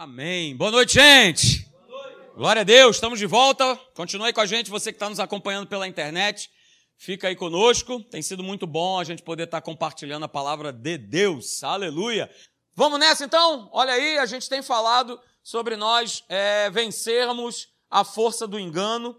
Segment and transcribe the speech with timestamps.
[0.00, 0.56] Amém.
[0.56, 1.68] Boa noite, gente.
[1.88, 2.36] Boa noite.
[2.36, 3.74] Glória a Deus, estamos de volta.
[3.94, 6.48] Continue com a gente, você que está nos acompanhando pela internet.
[6.96, 8.00] Fica aí conosco.
[8.04, 11.64] Tem sido muito bom a gente poder estar tá compartilhando a palavra de Deus.
[11.64, 12.30] Aleluia.
[12.76, 13.68] Vamos nessa então?
[13.72, 19.18] Olha aí, a gente tem falado sobre nós é, vencermos a força do engano.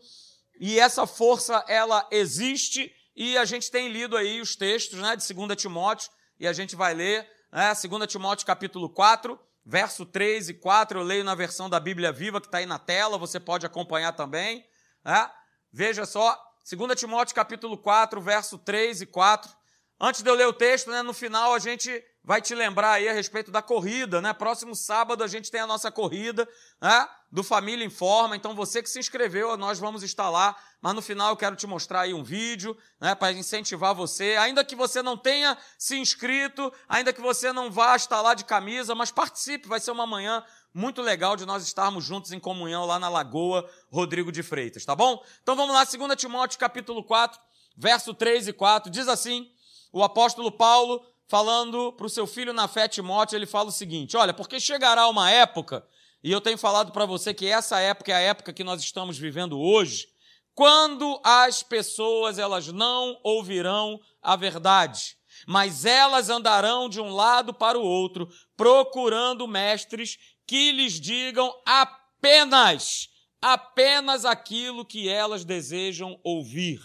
[0.62, 2.90] E essa força, ela existe.
[3.18, 6.10] E a gente tem lido aí os textos né, de 2 Timóteo.
[6.40, 9.38] E a gente vai ler né, 2 Timóteo capítulo 4
[9.70, 12.80] verso 3 e 4, eu leio na versão da Bíblia Viva que está aí na
[12.80, 14.66] tela, você pode acompanhar também.
[15.06, 15.30] Né?
[15.72, 16.36] Veja só,
[16.68, 19.59] 2 Timóteo capítulo 4, verso 3 e 4.
[20.00, 23.10] Antes de eu ler o texto, né, no final a gente vai te lembrar aí
[23.10, 24.32] a respeito da corrida, né?
[24.34, 26.48] Próximo sábado a gente tem a nossa corrida,
[26.80, 27.08] né?
[27.32, 28.36] Do Família Informa.
[28.36, 30.56] Então você que se inscreveu, nós vamos estar lá.
[30.82, 33.14] Mas no final eu quero te mostrar aí um vídeo, né?
[33.16, 34.38] Para incentivar você.
[34.40, 38.46] Ainda que você não tenha se inscrito, ainda que você não vá estar lá de
[38.46, 39.68] camisa, mas participe.
[39.68, 43.68] Vai ser uma manhã muito legal de nós estarmos juntos em comunhão lá na Lagoa
[43.92, 45.22] Rodrigo de Freitas, tá bom?
[45.42, 47.40] Então vamos lá, 2 Timóteo capítulo 4,
[47.76, 48.92] verso 3 e 4.
[48.92, 49.50] Diz assim:
[49.92, 54.18] o apóstolo Paulo falando para o seu filho na fé Timóteo, ele fala o seguinte:
[54.18, 55.86] olha, porque chegará uma época,
[56.24, 59.18] e eu tenho falado para você que essa época é a época que nós estamos
[59.18, 60.08] vivendo hoje,
[60.54, 65.16] quando as pessoas elas não ouvirão a verdade,
[65.48, 73.08] mas elas andarão de um lado para o outro, procurando mestres que lhes digam apenas,
[73.42, 76.82] apenas aquilo que elas desejam ouvir.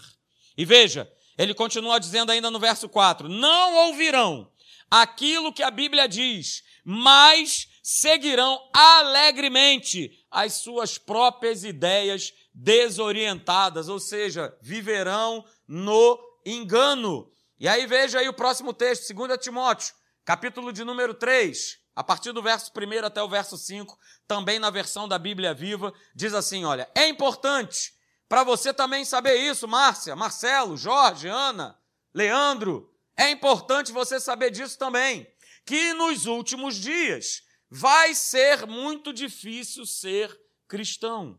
[0.57, 4.51] E veja, ele continua dizendo ainda no verso 4: Não ouvirão
[4.91, 14.57] aquilo que a Bíblia diz, mas seguirão alegremente as suas próprias ideias desorientadas, ou seja,
[14.63, 17.31] viverão no engano.
[17.59, 22.33] E aí veja aí o próximo texto, 2 Timóteo, capítulo de número 3, a partir
[22.33, 26.65] do verso 1 até o verso 5, também na versão da Bíblia Viva, diz assim:
[26.65, 27.94] olha, é importante
[28.29, 31.79] para você também saber isso, Márcia, Marcelo, Jorge, Ana,
[32.13, 35.27] Leandro, é importante você saber disso também,
[35.65, 41.39] que nos últimos dias vai ser muito difícil ser cristão.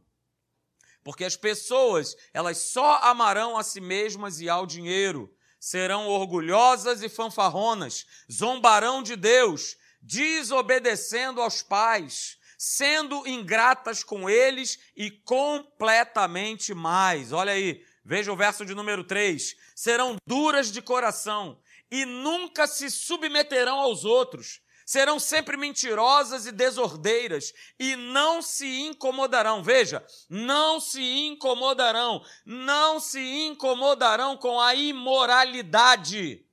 [1.03, 7.09] Porque as pessoas, elas só amarão a si mesmas e ao dinheiro, serão orgulhosas e
[7.09, 17.31] fanfarronas, zombarão de Deus, desobedecendo aos pais, sendo ingratas com eles e completamente mais.
[17.31, 19.55] Olha aí, veja o verso de número 3.
[19.75, 21.59] Serão duras de coração
[21.91, 24.61] e nunca se submeterão aos outros.
[24.85, 29.63] Serão sempre mentirosas e desordeiras e não se incomodarão.
[29.63, 36.44] Veja, não se incomodarão, não se incomodarão com a imoralidade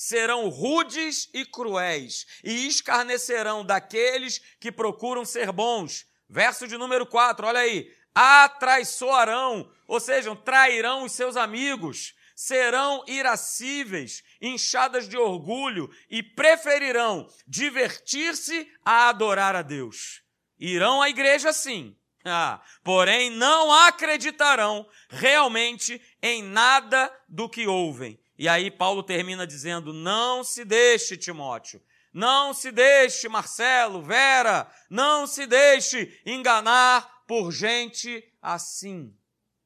[0.00, 6.06] serão rudes e cruéis, e escarnecerão daqueles que procuram ser bons.
[6.28, 7.92] Verso de número 4, olha aí.
[8.14, 18.70] Atraiçoarão, ou seja, trairão os seus amigos, serão irascíveis, inchadas de orgulho e preferirão divertir-se
[18.84, 20.22] a adorar a Deus.
[20.60, 28.48] Irão à igreja sim, ah, porém não acreditarão realmente em nada do que ouvem e
[28.48, 31.82] aí Paulo termina dizendo: Não se deixe, Timóteo,
[32.12, 39.14] não se deixe, Marcelo, Vera, não se deixe enganar por gente assim.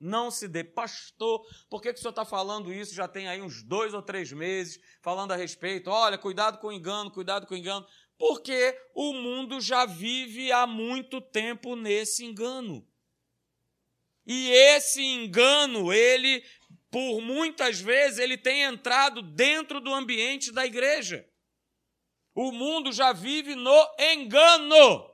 [0.00, 0.64] Não se dê.
[0.64, 2.92] Pastor, por que, que o senhor está falando isso?
[2.92, 5.90] Já tem aí uns dois ou três meses falando a respeito.
[5.90, 7.86] Olha, cuidado com o engano, cuidado com o engano.
[8.18, 12.84] Porque o mundo já vive há muito tempo nesse engano.
[14.26, 16.44] E esse engano, ele
[16.92, 21.26] por muitas vezes ele tem entrado dentro do ambiente da igreja.
[22.34, 25.10] O mundo já vive no engano,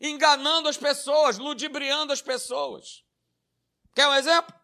[0.00, 3.04] enganando as pessoas, ludibriando as pessoas.
[3.94, 4.54] Quer um exemplo?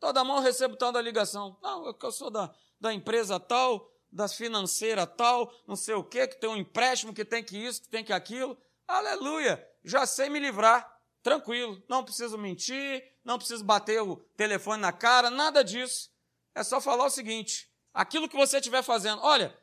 [0.00, 1.56] Toda mão recebo tanta ligação.
[1.62, 6.40] Não, eu sou da, da empresa tal, da financeira tal, não sei o quê, que
[6.40, 8.58] tem um empréstimo, que tem que isso, que tem que aquilo.
[8.86, 9.64] Aleluia!
[9.84, 10.97] Já sei me livrar.
[11.22, 16.10] Tranquilo, não preciso mentir, não preciso bater o telefone na cara, nada disso.
[16.54, 19.56] É só falar o seguinte: aquilo que você estiver fazendo, olha,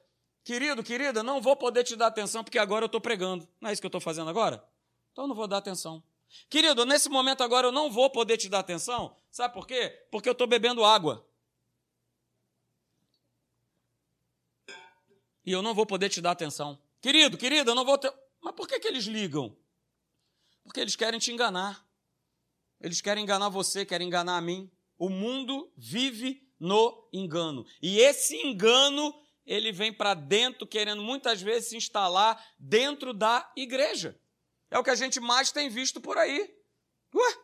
[0.43, 3.47] querido, querida, não vou poder te dar atenção porque agora eu estou pregando.
[3.59, 4.63] Não é isso que eu estou fazendo agora?
[5.11, 6.03] Então não vou dar atenção.
[6.49, 9.15] Querido, nesse momento agora eu não vou poder te dar atenção.
[9.31, 9.89] Sabe por quê?
[10.11, 11.25] Porque eu estou bebendo água.
[15.45, 16.79] E eu não vou poder te dar atenção.
[16.99, 18.11] Querido, querida, eu não vou ter.
[18.41, 19.55] Mas por que, que eles ligam?
[20.65, 21.85] Porque eles querem te enganar.
[22.81, 24.69] Eles querem enganar você, querem enganar a mim.
[24.97, 27.65] O mundo vive no engano.
[27.81, 29.13] E esse engano,
[29.45, 34.19] ele vem para dentro, querendo muitas vezes se instalar dentro da igreja.
[34.69, 36.53] É o que a gente mais tem visto por aí.
[37.13, 37.37] Ué?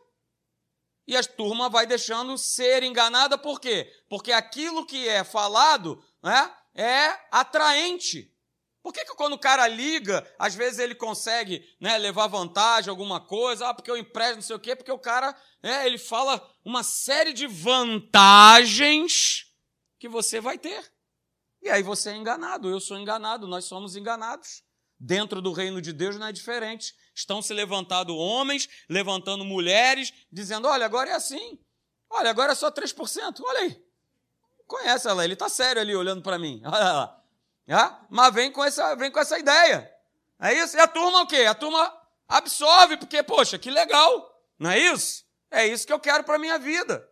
[1.06, 3.90] E a turma vai deixando ser enganada por quê?
[4.08, 8.31] Porque aquilo que é falado né, é atraente.
[8.82, 13.20] Por que, que quando o cara liga, às vezes ele consegue né, levar vantagem, alguma
[13.20, 16.44] coisa, ah, porque eu empresto, não sei o quê, porque o cara né, ele fala
[16.64, 19.46] uma série de vantagens
[20.00, 20.92] que você vai ter.
[21.62, 24.64] E aí você é enganado, eu sou enganado, nós somos enganados.
[24.98, 26.94] Dentro do reino de Deus não é diferente.
[27.14, 31.58] Estão se levantando homens, levantando mulheres, dizendo: olha, agora é assim.
[32.08, 33.40] Olha, agora é só 3%.
[33.40, 33.84] Olha aí.
[34.66, 36.62] Conhece ela, ele está sério ali olhando para mim.
[36.64, 37.21] Olha lá.
[37.72, 39.90] Ah, mas vem com, essa, vem com essa ideia.
[40.40, 40.76] É isso?
[40.76, 41.44] E a turma o quê?
[41.44, 41.92] A turma
[42.28, 44.30] absorve, porque, poxa, que legal.
[44.58, 45.24] Não é isso?
[45.50, 47.08] É isso que eu quero para minha vida.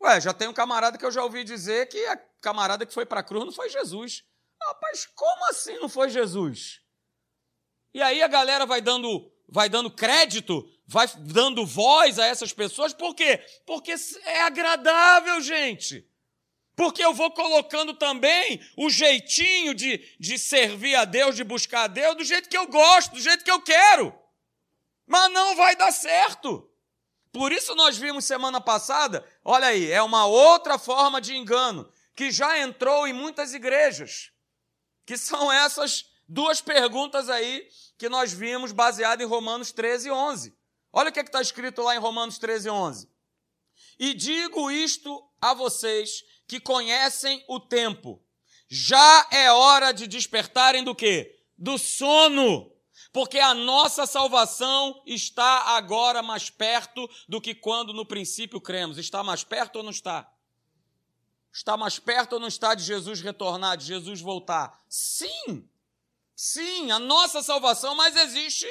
[0.00, 3.04] Ué, já tem um camarada que eu já ouvi dizer que a camarada que foi
[3.04, 4.24] para a cruz não foi Jesus.
[4.62, 6.80] Rapaz, como assim não foi Jesus?
[7.92, 12.92] E aí a galera vai dando, vai dando crédito, vai dando voz a essas pessoas,
[12.92, 13.44] por quê?
[13.66, 13.94] Porque
[14.24, 16.08] é agradável, gente
[16.78, 21.86] porque eu vou colocando também o jeitinho de, de servir a Deus, de buscar a
[21.88, 24.16] Deus, do jeito que eu gosto, do jeito que eu quero.
[25.04, 26.70] Mas não vai dar certo.
[27.32, 32.30] Por isso nós vimos semana passada, olha aí, é uma outra forma de engano que
[32.30, 34.30] já entrou em muitas igrejas,
[35.04, 37.66] que são essas duas perguntas aí
[37.98, 40.56] que nós vimos baseado em Romanos 13, 11.
[40.92, 43.10] Olha o que é está escrito lá em Romanos 13, 11.
[43.98, 48.20] E digo isto a vocês que conhecem o tempo.
[48.68, 51.38] Já é hora de despertarem do quê?
[51.56, 52.72] Do sono.
[53.12, 58.98] Porque a nossa salvação está agora mais perto do que quando no princípio cremos.
[58.98, 60.30] Está mais perto ou não está?
[61.52, 64.82] Está mais perto ou não está de Jesus retornar, de Jesus voltar?
[64.88, 65.68] Sim!
[66.34, 68.66] Sim, a nossa salvação, mas existe,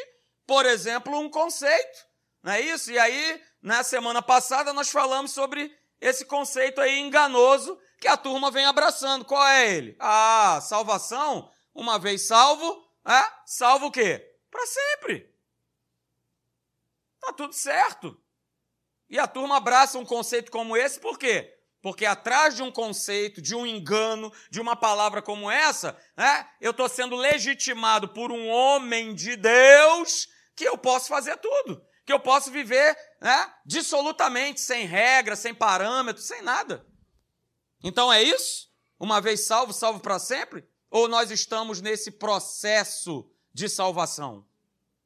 [0.46, 2.08] por exemplo, um conceito.
[2.42, 2.92] Não é isso?
[2.92, 8.52] E aí, na semana passada, nós falamos sobre esse conceito aí enganoso que a turma
[8.52, 9.26] vem abraçando.
[9.26, 9.96] Qual é ele?
[10.00, 13.24] Ah, salvação, uma vez salvo, é?
[13.46, 14.24] Salvo o quê?
[14.52, 15.34] Para sempre.
[17.20, 18.20] Tá tudo certo.
[19.10, 21.54] E a turma abraça um conceito como esse, por quê?
[21.82, 26.72] Porque atrás de um conceito, de um engano, de uma palavra como essa, né, eu
[26.72, 32.20] estou sendo legitimado por um homem de Deus que eu posso fazer tudo que eu
[32.22, 36.88] posso viver né, dissolutamente, sem regras, sem parâmetros, sem nada.
[37.84, 38.72] Então é isso?
[38.98, 40.66] Uma vez salvo, salvo para sempre?
[40.90, 44.48] Ou nós estamos nesse processo de salvação?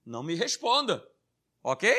[0.06, 1.04] Não me responda,
[1.64, 1.92] ok?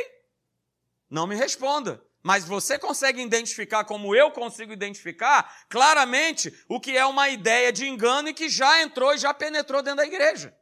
[1.10, 2.00] Não me responda.
[2.22, 7.88] Mas você consegue identificar, como eu consigo identificar, claramente o que é uma ideia de
[7.88, 10.56] engano e que já entrou e já penetrou dentro da igreja.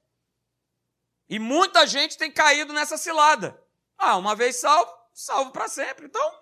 [1.28, 3.62] E muita gente tem caído nessa cilada.
[4.00, 6.06] Ah, uma vez salvo, salvo para sempre.
[6.06, 6.34] Então,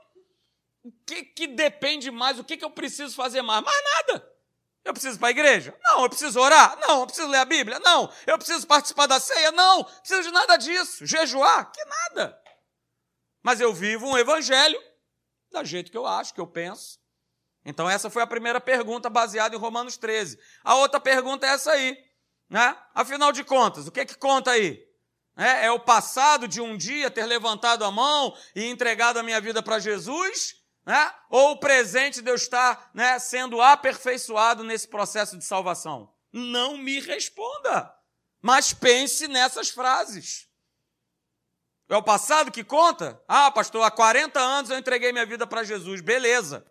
[0.85, 2.39] o que, que depende mais?
[2.39, 3.65] O que, que eu preciso fazer mais?
[3.65, 4.33] Mais nada.
[4.85, 5.77] Eu preciso ir para a igreja?
[5.83, 6.05] Não.
[6.05, 6.79] Eu preciso orar?
[6.79, 7.01] Não.
[7.01, 7.81] Eu preciso ler a Bíblia?
[7.81, 8.11] Não.
[8.27, 9.51] Eu preciso participar da ceia?
[9.51, 9.83] Não.
[9.83, 11.05] Preciso de nada disso.
[11.05, 11.73] Jejuar?
[11.73, 12.41] Que nada.
[13.43, 14.81] Mas eu vivo um evangelho
[15.51, 17.01] da jeito que eu acho, que eu penso.
[17.65, 20.39] Então, essa foi a primeira pergunta baseada em Romanos 13.
[20.63, 21.99] A outra pergunta é essa aí.
[22.49, 22.77] Né?
[22.95, 24.88] Afinal de contas, o que, que conta aí?
[25.39, 29.41] É, é o passado de um dia ter levantado a mão e entregado a minha
[29.41, 30.57] vida para Jesus?
[30.85, 31.15] Né?
[31.31, 36.13] Ou o presente de eu estar né, sendo aperfeiçoado nesse processo de salvação?
[36.33, 37.95] Não me responda,
[38.43, 40.49] mas pense nessas frases.
[41.89, 43.23] É o passado que conta?
[43.29, 46.67] Ah, pastor, há 40 anos eu entreguei minha vida para Jesus, beleza.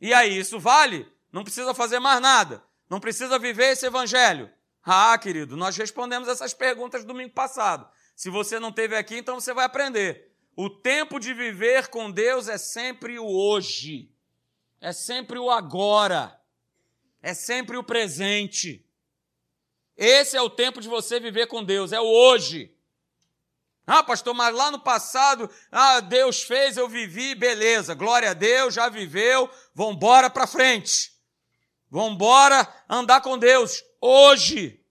[0.00, 1.10] E aí, isso vale?
[1.32, 2.62] Não precisa fazer mais nada.
[2.90, 4.52] Não precisa viver esse evangelho.
[4.84, 7.88] Ah, querido, nós respondemos essas perguntas domingo passado.
[8.14, 10.32] Se você não teve aqui, então você vai aprender.
[10.54, 14.12] O tempo de viver com Deus é sempre o hoje.
[14.80, 16.38] É sempre o agora.
[17.22, 18.86] É sempre o presente.
[19.96, 22.76] Esse é o tempo de você viver com Deus, é o hoje.
[23.86, 28.74] Ah, pastor, mas lá no passado, ah, Deus fez, eu vivi, beleza, glória a Deus,
[28.74, 31.13] já viveu, vamos embora para frente.
[31.94, 34.84] Vamos embora andar com Deus hoje.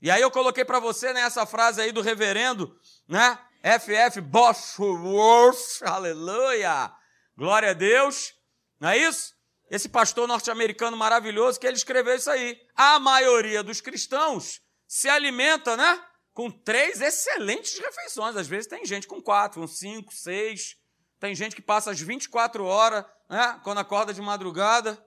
[0.00, 2.74] E aí eu coloquei para você né, frase aí do reverendo,
[3.06, 3.38] né?
[3.62, 4.22] F.F.
[4.22, 6.90] Bosworth, aleluia,
[7.36, 8.32] glória a Deus,
[8.80, 9.34] não é isso?
[9.70, 12.58] Esse pastor norte-americano maravilhoso que ele escreveu isso aí.
[12.74, 16.02] A maioria dos cristãos se alimenta, né?
[16.32, 18.36] Com três excelentes refeições.
[18.36, 20.78] Às vezes tem gente com quatro, com cinco, seis.
[21.20, 23.60] Tem gente que passa as 24 horas, né?
[23.62, 24.98] Quando acorda de madrugada.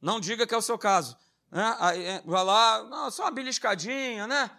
[0.00, 1.16] Não diga que é o seu caso.
[1.50, 1.76] Né?
[1.96, 4.50] É, vai lá, não, só uma beliscadinha, né?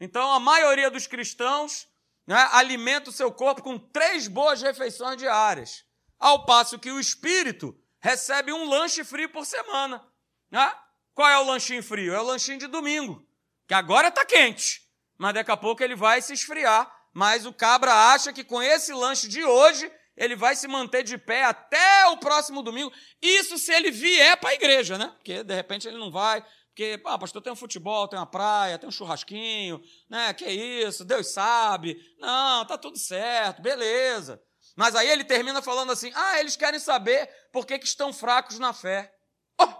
[0.00, 1.88] Então a maioria dos cristãos
[2.26, 5.84] né, alimenta o seu corpo com três boas refeições diárias,
[6.18, 10.04] ao passo que o espírito recebe um lanche frio por semana.
[10.50, 10.72] Né?
[11.14, 12.14] Qual é o lanchinho frio?
[12.14, 13.26] É o lanchinho de domingo,
[13.66, 16.96] que agora está quente, mas daqui a pouco ele vai se esfriar.
[17.12, 21.16] Mas o cabra acha que com esse lanche de hoje ele vai se manter de
[21.16, 22.92] pé até o próximo domingo.
[23.22, 25.12] Isso se ele vier para a igreja, né?
[25.16, 26.44] Porque de repente ele não vai,
[26.78, 30.32] porque, ah, pastor, tem um futebol, tem uma praia, tem um churrasquinho, né?
[30.32, 32.00] Que isso, Deus sabe.
[32.18, 34.40] Não, tá tudo certo, beleza.
[34.76, 38.60] Mas aí ele termina falando assim: ah, eles querem saber por que, que estão fracos
[38.60, 39.12] na fé.
[39.60, 39.72] Oh,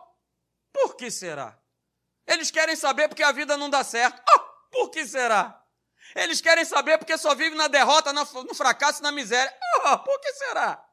[0.73, 1.57] por que será?
[2.27, 4.21] Eles querem saber porque a vida não dá certo.
[4.35, 5.58] Oh, por que será?
[6.15, 9.53] Eles querem saber porque só vivem na derrota, no fracasso na miséria.
[9.85, 10.85] Oh, por que será?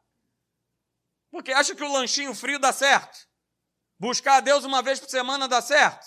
[1.32, 3.28] Porque acha que o lanchinho frio dá certo?
[4.00, 6.06] Buscar a Deus uma vez por semana dá certo?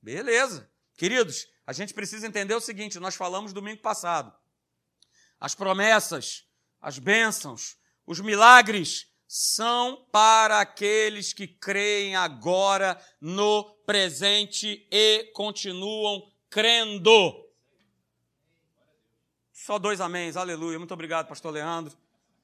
[0.00, 0.70] Beleza.
[0.96, 4.32] Queridos, a gente precisa entender o seguinte: nós falamos domingo passado.
[5.40, 6.46] As promessas,
[6.80, 17.43] as bênçãos, os milagres são para aqueles que creem agora no presente e continuam crendo.
[19.64, 20.78] Só dois améns, aleluia.
[20.78, 21.96] Muito obrigado, pastor Leandro.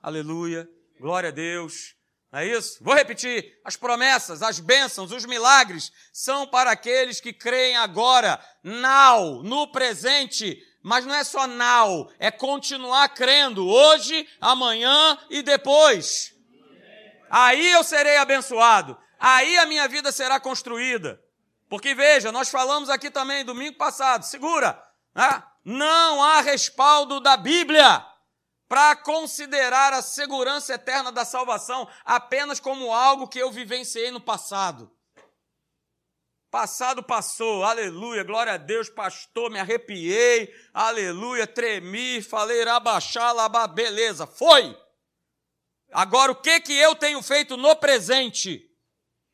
[0.02, 0.66] Aleluia.
[0.98, 1.94] Glória a Deus.
[2.32, 2.82] Não é isso?
[2.82, 3.60] Vou repetir.
[3.62, 10.66] As promessas, as bênçãos, os milagres são para aqueles que creem agora, now, no presente.
[10.82, 16.34] Mas não é só now, é continuar crendo hoje, amanhã e depois.
[17.28, 18.96] Aí eu serei abençoado.
[19.18, 21.22] Aí a minha vida será construída.
[21.68, 24.82] Porque veja, nós falamos aqui também domingo passado, segura,
[25.14, 25.50] né?
[25.64, 28.06] Não há respaldo da Bíblia
[28.68, 34.90] para considerar a segurança eterna da salvação apenas como algo que eu vivenciei no passado.
[36.50, 43.32] Passado passou, aleluia, glória a Deus, pastor, me arrepiei, aleluia, tremi, falei rabaxá,
[43.68, 44.76] beleza, foi.
[45.92, 48.68] Agora, o que que eu tenho feito no presente?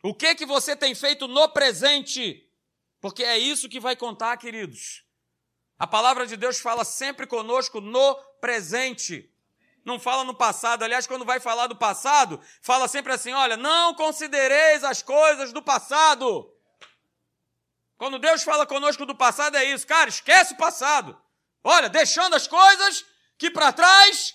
[0.03, 2.47] O que que você tem feito no presente?
[3.01, 5.06] Porque é isso que vai contar, queridos.
[5.79, 9.31] A palavra de Deus fala sempre conosco no presente.
[9.85, 10.83] Não fala no passado.
[10.83, 15.63] Aliás, quando vai falar do passado, fala sempre assim: olha, não considereis as coisas do
[15.63, 16.53] passado.
[17.99, 19.87] Quando Deus fala conosco do passado, é isso.
[19.87, 21.19] Cara, esquece o passado.
[21.63, 23.05] Olha, deixando as coisas
[23.39, 24.35] que para trás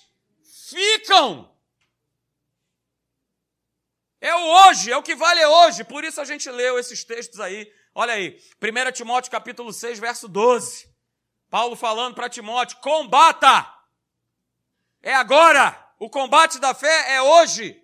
[0.68, 1.52] ficam.
[4.20, 5.82] É o hoje, é o que vale hoje.
[5.82, 7.70] Por isso a gente leu esses textos aí.
[7.94, 10.91] Olha aí, 1 Timóteo capítulo 6, verso 12.
[11.52, 13.70] Paulo falando para Timóteo: combata!
[15.02, 15.78] É agora!
[15.98, 17.78] O combate da fé é hoje.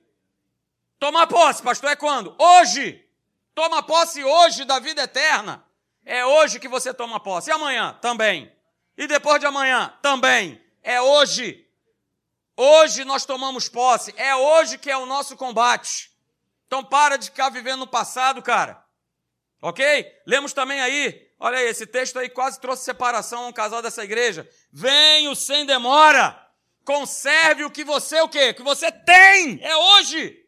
[0.98, 2.34] Tomar posse, pastor, é quando?
[2.38, 3.06] Hoje!
[3.54, 5.62] Toma posse hoje da vida eterna.
[6.02, 7.50] É hoje que você toma posse.
[7.50, 7.92] E amanhã?
[8.00, 8.50] Também.
[8.96, 9.94] E depois de amanhã?
[10.00, 10.58] Também.
[10.82, 11.68] É hoje.
[12.56, 14.14] Hoje nós tomamos posse.
[14.16, 16.10] É hoje que é o nosso combate.
[16.66, 18.82] Então para de ficar vivendo no passado, cara.
[19.60, 20.10] Ok?
[20.25, 24.02] Lemos também aí Olha aí, esse texto aí quase trouxe separação a um casal dessa
[24.02, 24.49] igreja.
[24.73, 26.37] Venho sem demora.
[26.85, 28.52] Conserve o que você o quê?
[28.52, 29.62] Que você tem.
[29.62, 30.45] É hoje.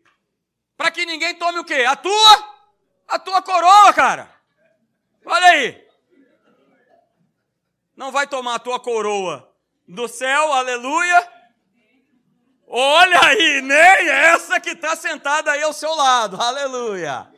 [0.77, 1.85] Para que ninguém tome o quê?
[1.87, 2.61] A tua
[3.07, 4.31] a tua coroa, cara.
[5.25, 5.87] Olha aí.
[7.97, 9.53] Não vai tomar a tua coroa
[9.87, 11.29] do céu, aleluia.
[12.67, 17.29] Olha aí, nem essa que está sentada aí ao seu lado, aleluia.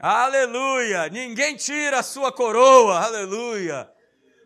[0.00, 1.08] Aleluia!
[1.08, 3.92] Ninguém tira a sua coroa, aleluia.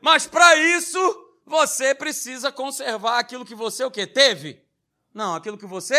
[0.00, 0.98] Mas para isso,
[1.44, 4.64] você precisa conservar aquilo que você o que teve?
[5.12, 5.94] Não, aquilo que você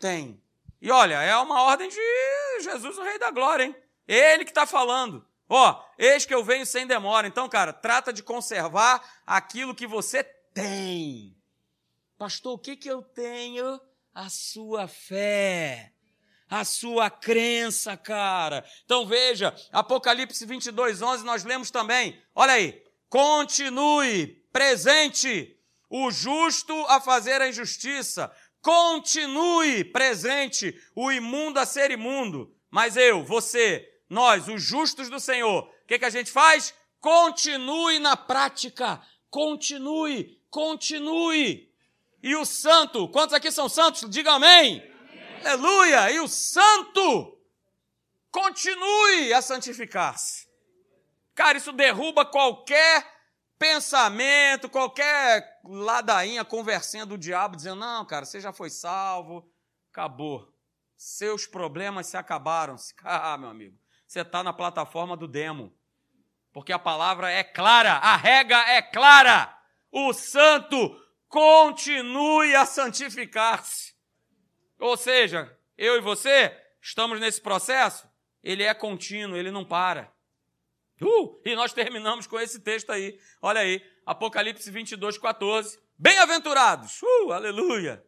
[0.00, 0.42] tem.
[0.82, 3.76] E olha, é uma ordem de Jesus, o Rei da Glória, hein?
[4.08, 5.24] Ele que está falando.
[5.48, 7.28] Ó, eis que eu venho sem demora.
[7.28, 11.36] Então, cara, trata de conservar aquilo que você tem.
[12.18, 13.80] Pastor, o que, que eu tenho?
[14.12, 15.93] A sua fé
[16.60, 18.64] a sua crença, cara.
[18.84, 22.20] Então veja, Apocalipse 22, 11, nós lemos também.
[22.34, 22.82] Olha aí.
[23.08, 25.56] Continue presente
[25.90, 28.30] o justo a fazer a injustiça.
[28.62, 32.54] Continue presente o imundo a ser imundo.
[32.70, 36.74] Mas eu, você, nós, os justos do Senhor, o que, que a gente faz?
[37.00, 39.00] Continue na prática.
[39.28, 41.68] Continue, continue.
[42.22, 44.08] E o santo, quantos aqui são santos?
[44.08, 44.93] Diga amém.
[45.44, 46.10] Aleluia!
[46.10, 47.38] E o santo
[48.30, 50.48] continue a santificar-se.
[51.34, 53.06] Cara, isso derruba qualquer
[53.58, 59.46] pensamento, qualquer ladainha, conversinha do diabo, dizendo: não, cara, você já foi salvo,
[59.92, 60.50] acabou.
[60.96, 62.76] Seus problemas se acabaram.
[63.04, 65.76] Ah, meu amigo, você está na plataforma do demo.
[66.54, 69.54] Porque a palavra é clara, a regra é clara.
[69.92, 70.98] o santo
[71.28, 73.93] continue a santificar-se.
[74.78, 78.08] Ou seja, eu e você estamos nesse processo,
[78.42, 80.12] ele é contínuo, ele não para.
[81.00, 83.18] Uh, e nós terminamos com esse texto aí.
[83.42, 85.78] Olha aí, Apocalipse 22, 14.
[85.98, 88.04] Bem-aventurados, uh, aleluia.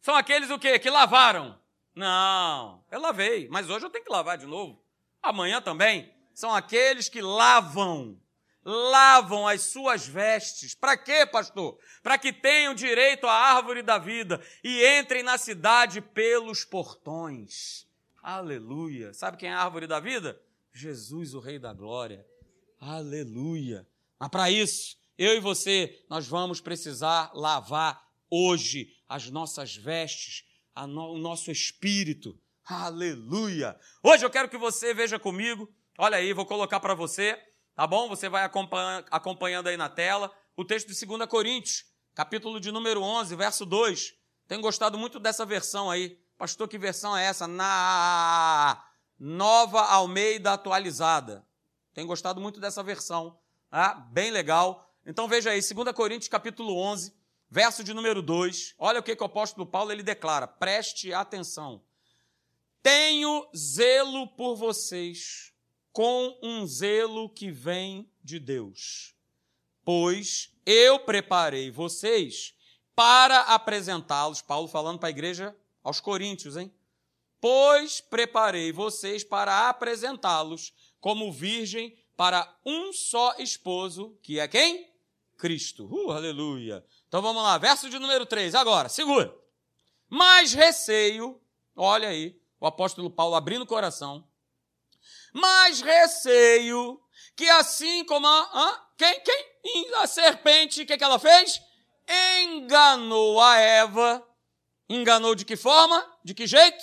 [0.00, 0.78] São aqueles o quê?
[0.78, 1.58] Que lavaram.
[1.94, 4.82] Não, eu lavei, mas hoje eu tenho que lavar de novo.
[5.22, 6.14] Amanhã também.
[6.32, 8.16] São aqueles que lavam
[8.70, 10.74] lavam as suas vestes.
[10.74, 11.78] Para quê, pastor?
[12.02, 17.86] Para que tenham direito à árvore da vida e entrem na cidade pelos portões.
[18.22, 19.14] Aleluia.
[19.14, 20.38] Sabe quem é a árvore da vida?
[20.70, 22.26] Jesus, o Rei da Glória.
[22.78, 23.88] Aleluia.
[24.20, 30.44] Mas para isso, eu e você, nós vamos precisar lavar hoje as nossas vestes,
[30.76, 32.38] no, o nosso espírito.
[32.66, 33.80] Aleluia.
[34.02, 35.72] Hoje eu quero que você veja comigo.
[35.96, 37.42] Olha aí, vou colocar para você
[37.78, 38.08] Tá bom?
[38.08, 38.42] Você vai
[39.08, 44.16] acompanhando aí na tela o texto de 2 Coríntios, capítulo de número 11, verso 2.
[44.48, 46.18] Tenho gostado muito dessa versão aí.
[46.36, 47.46] Pastor, que versão é essa?
[47.46, 48.84] Na
[49.16, 51.46] Nova Almeida Atualizada.
[51.94, 53.38] Tenho gostado muito dessa versão.
[53.70, 54.92] Ah, bem legal.
[55.06, 57.14] Então veja aí, 2 Coríntios capítulo 11,
[57.48, 58.74] verso de número 2.
[58.76, 60.48] Olha o que, que o apóstolo Paulo ele declara.
[60.48, 61.84] Preste atenção.
[62.82, 65.56] Tenho zelo por vocês
[65.92, 69.14] com um zelo que vem de Deus.
[69.84, 72.54] Pois eu preparei vocês
[72.94, 76.72] para apresentá-los, Paulo falando para a igreja aos Coríntios, hein?
[77.40, 84.92] Pois preparei vocês para apresentá-los como virgem para um só esposo, que é quem?
[85.36, 85.86] Cristo.
[85.86, 86.84] Uh, aleluia.
[87.06, 88.54] Então vamos lá, verso de número 3.
[88.56, 89.34] Agora, segura.
[90.08, 91.40] Mas receio,
[91.76, 94.26] olha aí, o apóstolo Paulo abrindo o coração,
[95.32, 97.00] mas receio
[97.36, 99.94] que assim como a, quem, quem?
[99.96, 101.60] A serpente, o que, que ela fez?
[102.44, 104.26] Enganou a Eva.
[104.88, 106.04] Enganou de que forma?
[106.24, 106.82] De que jeito?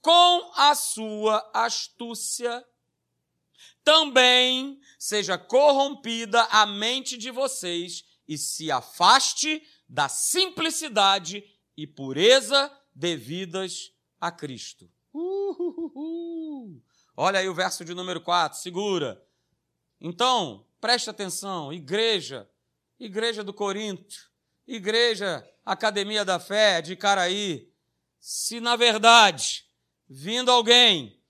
[0.00, 2.64] Com a sua astúcia.
[3.84, 11.44] Também seja corrompida a mente de vocês e se afaste da simplicidade
[11.76, 14.90] e pureza devidas a Cristo.
[17.16, 19.22] Olha aí o verso de número 4, segura.
[20.00, 22.48] Então, preste atenção, igreja,
[22.98, 24.30] igreja do Corinto,
[24.66, 27.70] igreja Academia da Fé de Caraí,
[28.18, 29.64] se na verdade,
[30.08, 31.20] vindo alguém,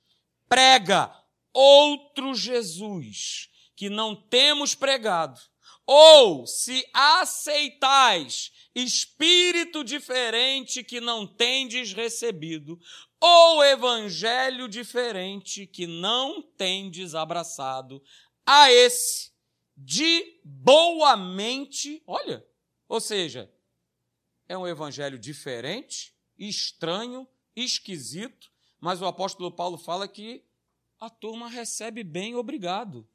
[0.49, 1.15] prega
[1.53, 5.41] outro Jesus que não temos pregado,
[5.87, 12.79] ou se aceitais espírito diferente que não tendes recebido,
[13.21, 18.03] ou evangelho diferente que não tendes abraçado,
[18.47, 19.31] a esse
[19.77, 22.45] de boa mente, olha,
[22.89, 23.53] ou seja,
[24.49, 30.45] é um evangelho diferente, estranho, esquisito, mas o apóstolo Paulo fala que
[30.99, 33.09] a turma recebe bem, obrigado.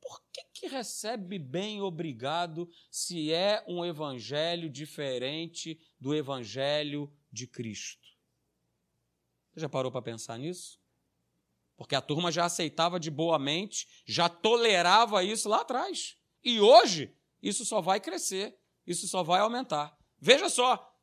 [0.00, 8.01] Por que, que recebe bem, obrigado, se é um evangelho diferente do evangelho de Cristo?
[9.52, 10.80] Você já parou para pensar nisso?
[11.76, 16.16] Porque a turma já aceitava de boa mente, já tolerava isso lá atrás.
[16.42, 19.96] E hoje, isso só vai crescer, isso só vai aumentar.
[20.18, 20.96] Veja só,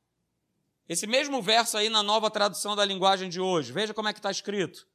[0.87, 4.19] esse mesmo verso aí na nova tradução da linguagem de hoje, veja como é que
[4.19, 4.87] está escrito.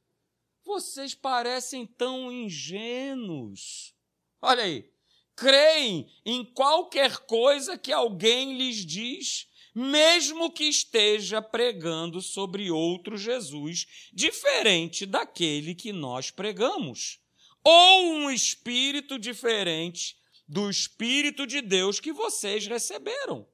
[0.63, 3.95] Vocês parecem tão ingênuos.
[4.41, 4.91] Olha aí.
[5.35, 13.85] Creem em qualquer coisa que alguém lhes diz mesmo que esteja pregando sobre outro Jesus,
[14.13, 17.19] diferente daquele que nós pregamos,
[17.61, 20.15] ou um espírito diferente
[20.47, 23.45] do Espírito de Deus que vocês receberam,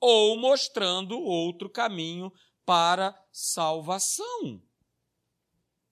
[0.00, 2.32] ou mostrando outro caminho
[2.64, 4.62] para salvação.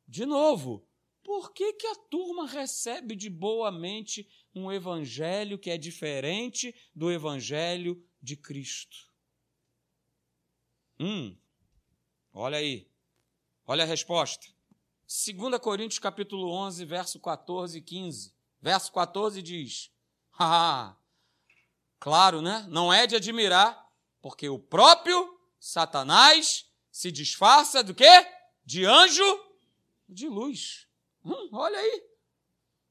[0.09, 0.89] De novo,
[1.23, 7.11] por que, que a turma recebe de boa mente um evangelho que é diferente do
[7.11, 9.14] evangelho de Cristo?
[10.99, 11.37] Hum,
[12.33, 12.89] olha aí.
[13.67, 14.47] Olha a resposta.
[15.07, 18.35] 2 Coríntios capítulo 11, verso 14 e 15.
[18.61, 19.91] Verso 14 diz:
[20.39, 20.97] Ah,
[21.99, 22.65] claro, né?
[22.69, 23.91] Não é de admirar,
[24.23, 28.27] porque o próprio Satanás se disfarça do quê?
[28.65, 29.25] De anjo
[30.09, 30.87] de luz.
[31.25, 32.03] Hum, olha aí.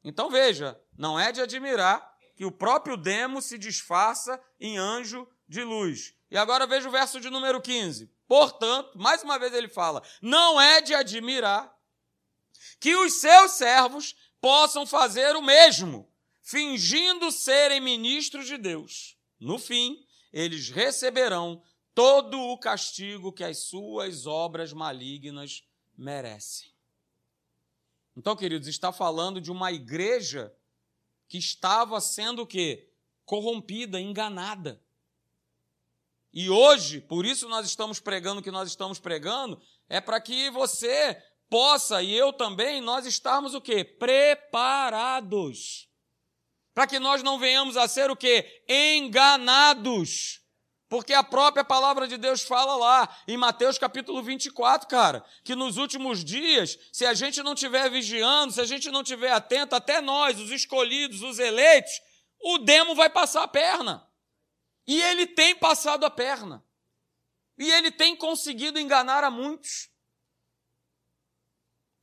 [0.04, 5.64] Então veja, não é de admirar que o próprio demo se disfarça em anjo de
[5.64, 6.14] luz.
[6.34, 8.12] E agora veja o verso de número 15.
[8.28, 11.72] Portanto, mais uma vez ele fala: não é de admirar
[12.80, 19.16] que os seus servos possam fazer o mesmo, fingindo serem ministros de Deus.
[19.40, 21.62] no fim, eles receberão
[21.94, 25.64] todo o castigo que as suas obras malignas
[25.96, 26.74] merecem.
[28.18, 30.52] Então, queridos, está falando de uma igreja
[31.28, 32.92] que estava sendo o quê?
[33.24, 34.83] Corrompida, enganada.
[36.34, 40.50] E hoje, por isso nós estamos pregando o que nós estamos pregando, é para que
[40.50, 41.16] você
[41.50, 43.84] possa e eu também nós estarmos o quê?
[43.84, 44.28] Preparados.
[46.74, 48.64] Para que nós não venhamos a ser o quê?
[48.68, 50.42] Enganados.
[50.90, 55.78] Porque a própria palavra de Deus fala lá, em Mateus capítulo 24, cara, que nos
[55.78, 60.02] últimos dias, se a gente não estiver vigiando, se a gente não estiver atento, até
[60.02, 61.92] nós, os escolhidos, os eleitos,
[62.40, 64.08] o demo vai passar a perna.
[64.86, 66.64] E ele tem passado a perna.
[67.58, 69.90] E ele tem conseguido enganar a muitos.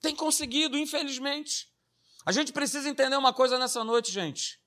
[0.00, 1.68] Tem conseguido, infelizmente.
[2.24, 4.60] A gente precisa entender uma coisa nessa noite, gente.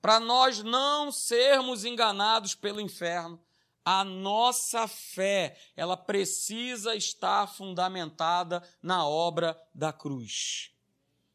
[0.00, 3.40] Para nós não sermos enganados pelo inferno,
[3.84, 10.70] a nossa fé, ela precisa estar fundamentada na obra da cruz.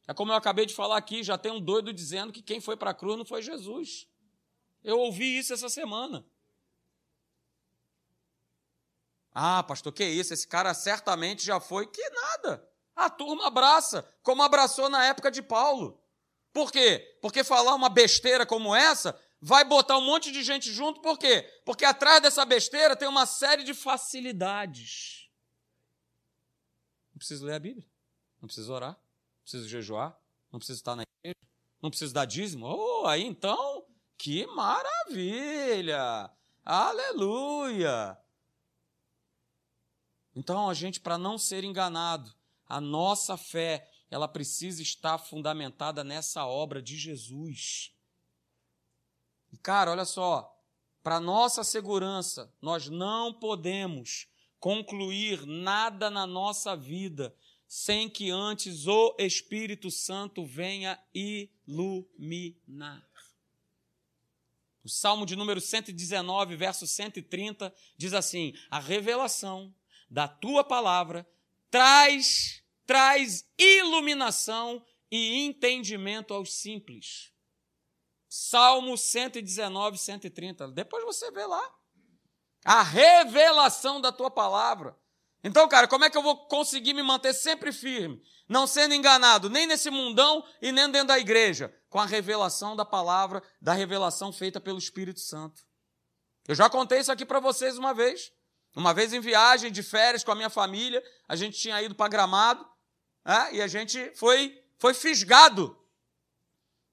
[0.07, 2.77] É como eu acabei de falar aqui, já tem um doido dizendo que quem foi
[2.77, 4.07] para a cruz não foi Jesus.
[4.83, 6.25] Eu ouvi isso essa semana.
[9.33, 10.33] Ah, pastor, que isso?
[10.33, 11.85] Esse cara certamente já foi.
[11.87, 12.67] Que nada.
[12.95, 16.01] A turma abraça, como abraçou na época de Paulo.
[16.51, 17.17] Por quê?
[17.21, 21.43] Porque falar uma besteira como essa vai botar um monte de gente junto, por quê?
[21.63, 25.29] Porque atrás dessa besteira tem uma série de facilidades.
[27.11, 27.87] Não preciso ler a Bíblia,
[28.41, 30.19] não preciso orar, não preciso jejuar,
[30.51, 31.47] não preciso estar na igreja,
[31.81, 32.65] não preciso dar dízimo.
[32.65, 33.85] Oh, aí então,
[34.17, 36.30] que maravilha!
[36.65, 38.17] Aleluia!
[40.36, 42.34] Então, a gente, para não ser enganado,
[42.67, 47.93] a nossa fé, ela precisa estar fundamentada nessa obra de Jesus.
[49.51, 50.53] E, cara, olha só,
[51.01, 54.27] para nossa segurança, nós não podemos
[54.60, 57.34] concluir nada na nossa vida
[57.67, 63.07] sem que antes o Espírito Santo venha iluminar.
[64.88, 69.76] O Salmo de número 119, verso 130, diz assim: A revelação
[70.10, 71.28] da tua palavra
[71.69, 77.34] traz traz iluminação e entendimento aos simples.
[78.30, 80.69] Salmo 119, 130.
[80.69, 81.69] Depois você vê lá.
[82.63, 84.97] A revelação da tua palavra.
[85.43, 88.23] Então, cara, como é que eu vou conseguir me manter sempre firme?
[88.47, 92.86] Não sendo enganado, nem nesse mundão e nem dentro da igreja, com a revelação da
[92.86, 95.62] palavra, da revelação feita pelo Espírito Santo.
[96.47, 98.32] Eu já contei isso aqui para vocês uma vez.
[98.76, 102.10] Uma vez em viagem de férias com a minha família, a gente tinha ido para
[102.10, 102.67] Gramado,
[103.26, 105.76] né, e a gente foi, foi fisgado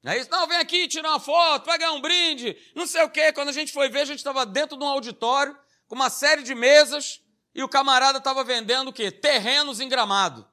[0.04, 0.30] não é isso?
[0.30, 3.32] Não, vem aqui tirar uma foto, ganhar um brinde, não sei o quê.
[3.32, 5.56] Quando a gente foi ver, a gente estava dentro de um auditório,
[5.88, 7.22] com uma série de mesas,
[7.54, 9.10] e o camarada estava vendendo o quê?
[9.10, 10.46] Terrenos em gramado.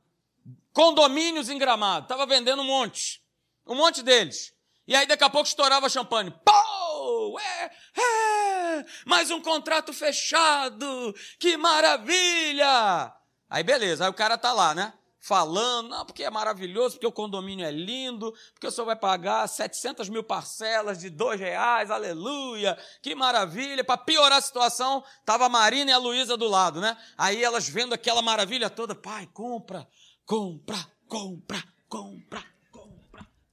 [0.72, 2.06] Condomínios em gramado.
[2.06, 3.21] Estava vendendo um monte.
[3.66, 4.54] Um monte deles.
[4.88, 6.32] E aí daqui a pouco estourava champanhe.
[6.44, 7.40] Pô!
[7.40, 7.72] É,
[8.02, 11.16] é, mais um contrato fechado!
[11.40, 13.14] Que maravilha!
[13.50, 14.94] Aí beleza, aí o cara tá lá, né?
[15.22, 19.48] falando, não, porque é maravilhoso, porque o condomínio é lindo, porque o senhor vai pagar
[19.48, 23.84] 700 mil parcelas de dois reais, aleluia, que maravilha.
[23.84, 26.98] Para piorar a situação, estava a Marina e a Luísa do lado, né?
[27.16, 29.88] Aí elas vendo aquela maravilha toda, pai, compra,
[30.26, 32.44] compra, compra, compra,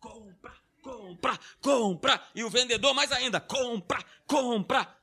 [0.01, 2.23] compra, compra, compra.
[2.35, 4.97] E o vendedor mais ainda, compra, compra.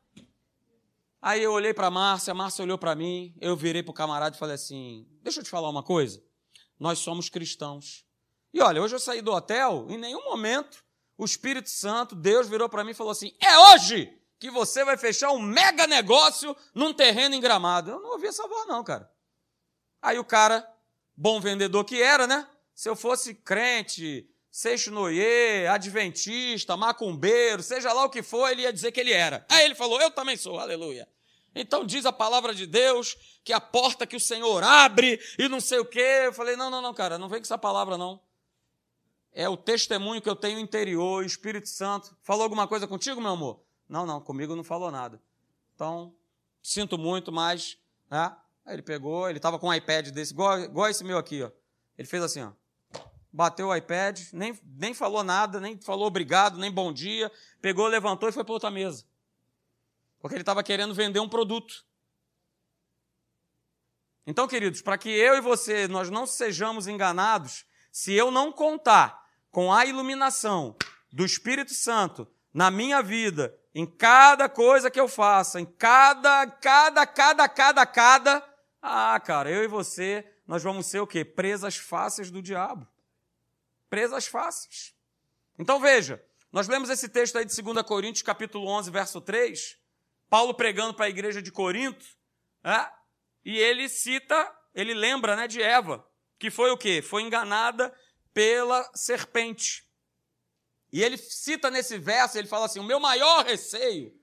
[1.21, 4.35] Aí eu olhei para Márcia, a Márcia olhou para mim, eu virei para o camarada
[4.35, 6.23] e falei assim: deixa eu te falar uma coisa
[6.79, 8.05] nós somos cristãos.
[8.53, 10.83] E olha, hoje eu saí do hotel, em nenhum momento
[11.17, 14.97] o Espírito Santo, Deus virou para mim e falou assim: é hoje que você vai
[14.97, 17.91] fechar um mega negócio num terreno em gramado.
[17.91, 19.09] Eu não ouvi essa voz, não, cara.
[20.01, 20.69] Aí o cara,
[21.15, 22.47] bom vendedor que era, né?
[22.73, 28.71] Se eu fosse crente, seixo noie, adventista, macumbeiro, seja lá o que for, ele ia
[28.71, 29.45] dizer que ele era.
[29.49, 31.05] Aí ele falou: Eu também sou, aleluia.
[31.53, 35.59] Então diz a palavra de Deus que a porta que o Senhor abre e não
[35.59, 36.21] sei o quê.
[36.23, 38.21] Eu falei: não, não, não, cara, não vem com essa palavra, não.
[39.33, 42.15] É o testemunho que eu tenho interior, o Espírito Santo.
[42.23, 43.59] Falou alguma coisa contigo, meu amor?
[43.89, 45.21] Não, não, comigo não falou nada.
[45.75, 46.15] Então,
[46.63, 47.77] sinto muito, mas.
[48.09, 48.33] Né?
[48.65, 51.51] Aí ele pegou, ele estava com um iPad desse, igual, igual esse meu aqui, ó.
[51.97, 52.51] Ele fez assim, ó.
[53.35, 57.29] Bateu o iPad, nem, nem falou nada, nem falou obrigado, nem bom dia.
[57.61, 59.03] Pegou, levantou e foi para outra mesa.
[60.21, 61.85] Porque ele estava querendo vender um produto.
[64.25, 69.21] Então, queridos, para que eu e você nós não sejamos enganados, se eu não contar
[69.51, 70.73] com a iluminação
[71.11, 77.05] do Espírito Santo na minha vida, em cada coisa que eu faça, em cada, cada,
[77.05, 78.49] cada, cada, cada,
[78.81, 81.25] ah, cara, eu e você, nós vamos ser o quê?
[81.25, 82.87] Presas fáceis do diabo.
[83.89, 84.93] Presas fáceis.
[85.57, 89.77] Então veja, nós lemos esse texto aí de 2 Coríntios, capítulo 11, verso 3,
[90.29, 92.05] Paulo pregando para a igreja de Corinto,
[92.63, 92.89] né?
[93.43, 96.05] e ele cita, ele lembra né, de Eva,
[96.39, 97.01] que foi o quê?
[97.01, 97.93] Foi enganada
[98.33, 99.85] pela serpente.
[100.91, 104.13] E ele cita nesse verso, ele fala assim: o meu maior receio,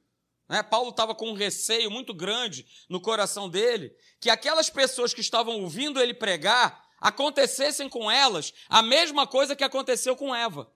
[0.49, 0.63] né?
[0.63, 5.61] Paulo estava com um receio muito grande no coração dele, que aquelas pessoas que estavam
[5.61, 10.73] ouvindo ele pregar acontecessem com elas a mesma coisa que aconteceu com Eva.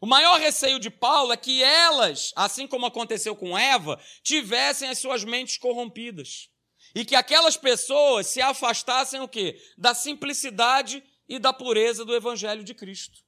[0.00, 4.98] O maior receio de Paulo é que elas, assim como aconteceu com Eva, tivessem as
[4.98, 6.48] suas mentes corrompidas.
[6.94, 9.60] E que aquelas pessoas se afastassem o quê?
[9.78, 13.20] Da simplicidade e da pureza do evangelho de Cristo.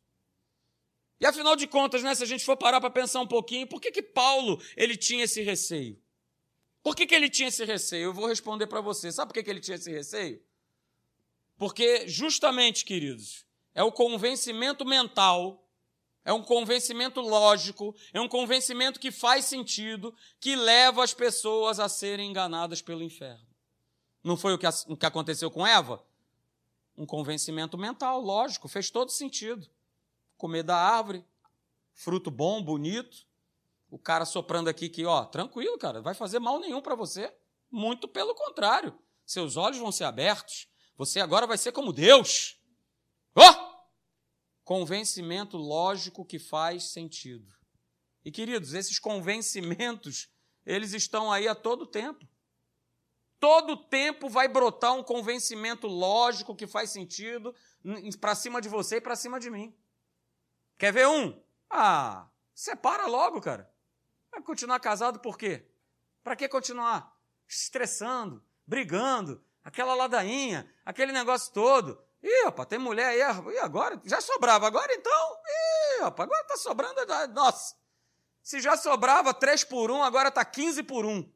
[1.21, 3.81] E afinal de contas, né, se a gente for parar para pensar um pouquinho, por
[3.81, 6.03] que, que Paulo ele tinha esse receio?
[6.83, 8.07] Por que, que ele tinha esse receio?
[8.07, 9.13] Eu vou responder para você.
[9.13, 10.43] Sabe por que, que ele tinha esse receio?
[11.65, 15.67] Porque, justamente, queridos, é o convencimento mental,
[16.23, 21.89] é um convencimento lógico, é um convencimento que faz sentido, que leva as pessoas a
[21.89, 23.47] serem enganadas pelo inferno.
[24.23, 26.05] Não foi o que, o que aconteceu com Eva?
[26.95, 29.67] Um convencimento mental, lógico, fez todo sentido
[30.37, 31.25] comer da árvore,
[31.95, 33.27] fruto bom, bonito.
[33.91, 37.35] O cara soprando aqui que, ó, tranquilo, cara, vai fazer mal nenhum para você.
[37.71, 38.95] Muito pelo contrário.
[39.25, 40.69] Seus olhos vão ser abertos.
[40.97, 42.61] Você agora vai ser como Deus.
[43.35, 43.65] Oh!
[44.63, 47.53] Convencimento lógico que faz sentido.
[48.25, 50.31] E queridos, esses convencimentos,
[50.65, 52.27] eles estão aí a todo tempo.
[53.39, 57.55] Todo tempo vai brotar um convencimento lógico que faz sentido
[58.19, 59.77] para cima de você e para cima de mim.
[60.79, 61.43] Quer ver um?
[61.69, 63.71] Ah, separa logo, cara.
[64.31, 65.69] Vai continuar casado por quê?
[66.23, 67.15] Para que continuar
[67.47, 72.01] estressando, brigando, aquela ladainha, aquele negócio todo?
[72.23, 74.01] Ih, rapaz, tem mulher aí, e agora?
[74.05, 75.39] Já sobrava, agora então?
[75.99, 76.95] Ih, rapaz, agora tá sobrando.
[77.33, 77.75] Nossa,
[78.43, 81.33] se já sobrava 3 por 1, agora tá 15 por 1.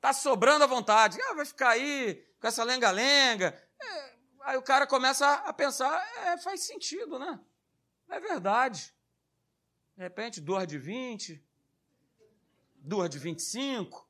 [0.00, 1.20] Tá sobrando à vontade.
[1.20, 3.60] Ah, vai ficar aí com essa lenga-lenga.
[3.80, 7.40] É, aí o cara começa a pensar, é, faz sentido, né?
[8.08, 8.94] É verdade.
[9.96, 11.44] De repente, duas de 20,
[12.74, 14.08] duas de 25,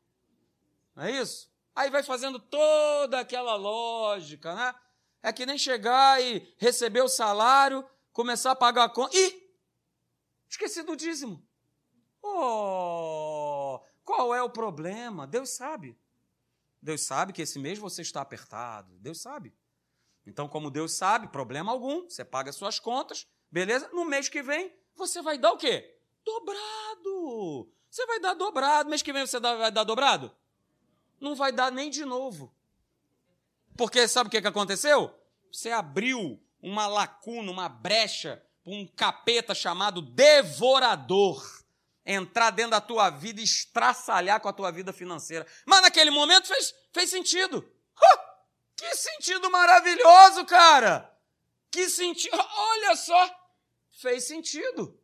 [0.94, 1.50] não é isso?
[1.76, 4.74] Aí vai fazendo toda aquela lógica, né?
[5.22, 9.16] É que nem chegar e receber o salário, começar a pagar a conta.
[9.16, 9.48] Ih!
[10.48, 11.46] Esqueci do dízimo.
[12.22, 13.80] Oh!
[14.02, 15.26] Qual é o problema?
[15.26, 15.96] Deus sabe.
[16.82, 18.96] Deus sabe que esse mês você está apertado.
[18.98, 19.54] Deus sabe.
[20.26, 23.88] Então, como Deus sabe, problema algum, você paga suas contas, Beleza?
[23.92, 25.98] No mês que vem, você vai dar o quê?
[26.24, 27.70] Dobrado.
[27.88, 28.90] Você vai dar dobrado.
[28.90, 30.34] Mês que vem você vai dar dobrado?
[31.20, 32.52] Não vai dar nem de novo.
[33.76, 35.14] Porque sabe o que aconteceu?
[35.52, 41.44] Você abriu uma lacuna, uma brecha para um capeta chamado devorador
[42.04, 45.46] entrar dentro da tua vida e estraçalhar com a tua vida financeira.
[45.64, 47.68] Mas naquele momento fez, fez sentido.
[48.76, 51.10] Que sentido maravilhoso, cara!
[51.70, 52.36] Que sentido!
[52.36, 53.46] Olha só!
[53.96, 54.98] fez sentido.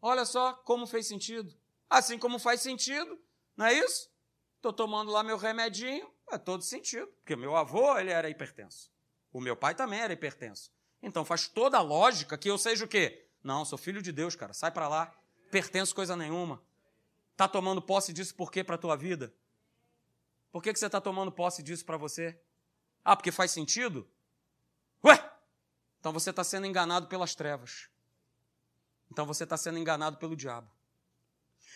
[0.00, 1.54] Olha só como fez sentido.
[1.88, 3.18] Assim como faz sentido,
[3.56, 4.10] não é isso?
[4.58, 7.06] Estou tomando lá meu remedinho, é todo sentido.
[7.18, 8.90] Porque meu avô, ele era hipertenso.
[9.32, 10.72] O meu pai também era hipertenso.
[11.00, 13.24] Então faz toda a lógica que eu seja o quê?
[13.42, 14.52] Não, sou filho de Deus, cara.
[14.52, 15.14] Sai para lá.
[15.48, 16.60] Pertenço coisa nenhuma.
[17.36, 19.32] Tá tomando posse disso por quê para tua vida?
[20.50, 22.36] Por que, que você está tomando posse disso para você?
[23.04, 24.10] Ah, porque faz sentido?
[25.04, 25.32] Ué!
[26.00, 27.88] Então você está sendo enganado pelas trevas.
[29.10, 30.68] Então você está sendo enganado pelo diabo.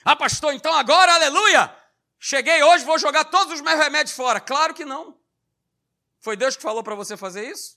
[0.04, 1.81] Ah, pastor, então agora, aleluia!
[2.24, 4.40] Cheguei hoje, vou jogar todos os meus remédios fora.
[4.40, 5.18] Claro que não.
[6.20, 7.76] Foi Deus que falou para você fazer isso?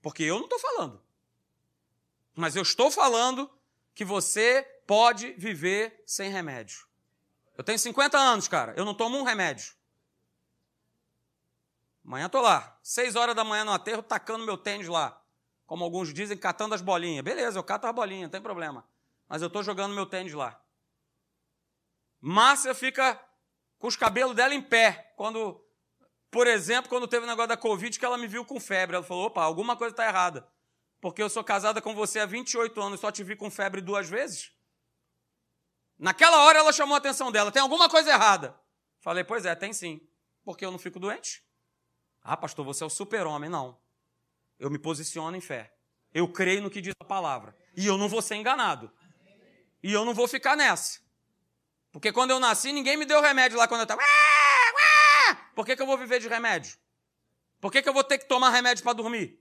[0.00, 1.02] Porque eu não estou falando.
[2.34, 3.50] Mas eu estou falando
[3.94, 6.86] que você pode viver sem remédio.
[7.54, 8.72] Eu tenho 50 anos, cara.
[8.78, 9.74] Eu não tomo um remédio.
[12.02, 12.78] Amanhã estou lá.
[12.82, 15.22] Seis horas da manhã no aterro, tacando meu tênis lá.
[15.66, 17.22] Como alguns dizem, catando as bolinhas.
[17.22, 18.84] Beleza, eu cato as bolinhas, não tem problema
[19.32, 20.60] mas eu estou jogando meu tênis lá.
[22.20, 23.18] Márcia fica
[23.82, 25.12] com os cabelos dela em pé.
[25.16, 25.60] Quando,
[26.30, 28.94] por exemplo, quando teve o negócio da Covid, que ela me viu com febre.
[28.94, 30.48] Ela falou: opa, alguma coisa está errada.
[31.00, 33.80] Porque eu sou casada com você há 28 anos e só te vi com febre
[33.80, 34.52] duas vezes.
[35.98, 38.56] Naquela hora ela chamou a atenção dela: tem alguma coisa errada.
[39.00, 40.00] Falei: pois é, tem sim.
[40.44, 41.44] Porque eu não fico doente?
[42.22, 43.50] Ah, pastor, você é o super-homem.
[43.50, 43.76] Não.
[44.60, 45.74] Eu me posiciono em fé.
[46.14, 47.56] Eu creio no que diz a palavra.
[47.76, 48.92] E eu não vou ser enganado.
[49.82, 51.00] E eu não vou ficar nessa.
[51.92, 54.02] Porque quando eu nasci, ninguém me deu remédio lá quando eu estava.
[55.54, 56.76] Por que, que eu vou viver de remédio?
[57.60, 59.38] Por que, que eu vou ter que tomar remédio para dormir?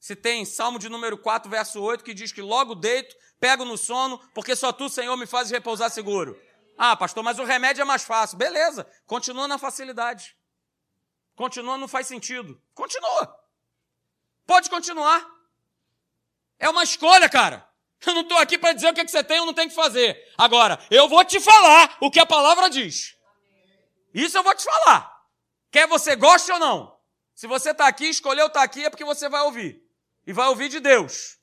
[0.00, 3.76] Se tem Salmo de número 4, verso 8, que diz que logo deito, pego no
[3.76, 6.40] sono, porque só tu, Senhor, me fazes repousar seguro.
[6.78, 8.36] Ah, pastor, mas o remédio é mais fácil.
[8.36, 10.36] Beleza, continua na facilidade.
[11.34, 12.60] Continua, não faz sentido.
[12.74, 13.38] Continua.
[14.46, 15.26] Pode continuar.
[16.58, 17.65] É uma escolha, cara.
[18.04, 19.68] Eu não estou aqui para dizer o que, é que você tem ou não tem
[19.68, 20.32] que fazer.
[20.36, 23.16] Agora, eu vou te falar o que a palavra diz.
[24.12, 25.24] Isso eu vou te falar.
[25.70, 26.96] Quer você goste ou não.
[27.34, 29.82] Se você está aqui, escolheu estar tá aqui, é porque você vai ouvir.
[30.26, 31.38] E vai ouvir de Deus.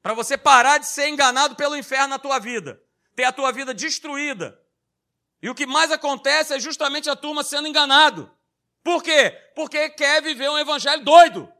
[0.00, 2.80] Para você parar de ser enganado pelo inferno na tua vida.
[3.14, 4.58] Ter a tua vida destruída.
[5.40, 8.30] E o que mais acontece é justamente a turma sendo enganado.
[8.82, 9.30] Por quê?
[9.54, 11.52] Porque quer viver um evangelho doido.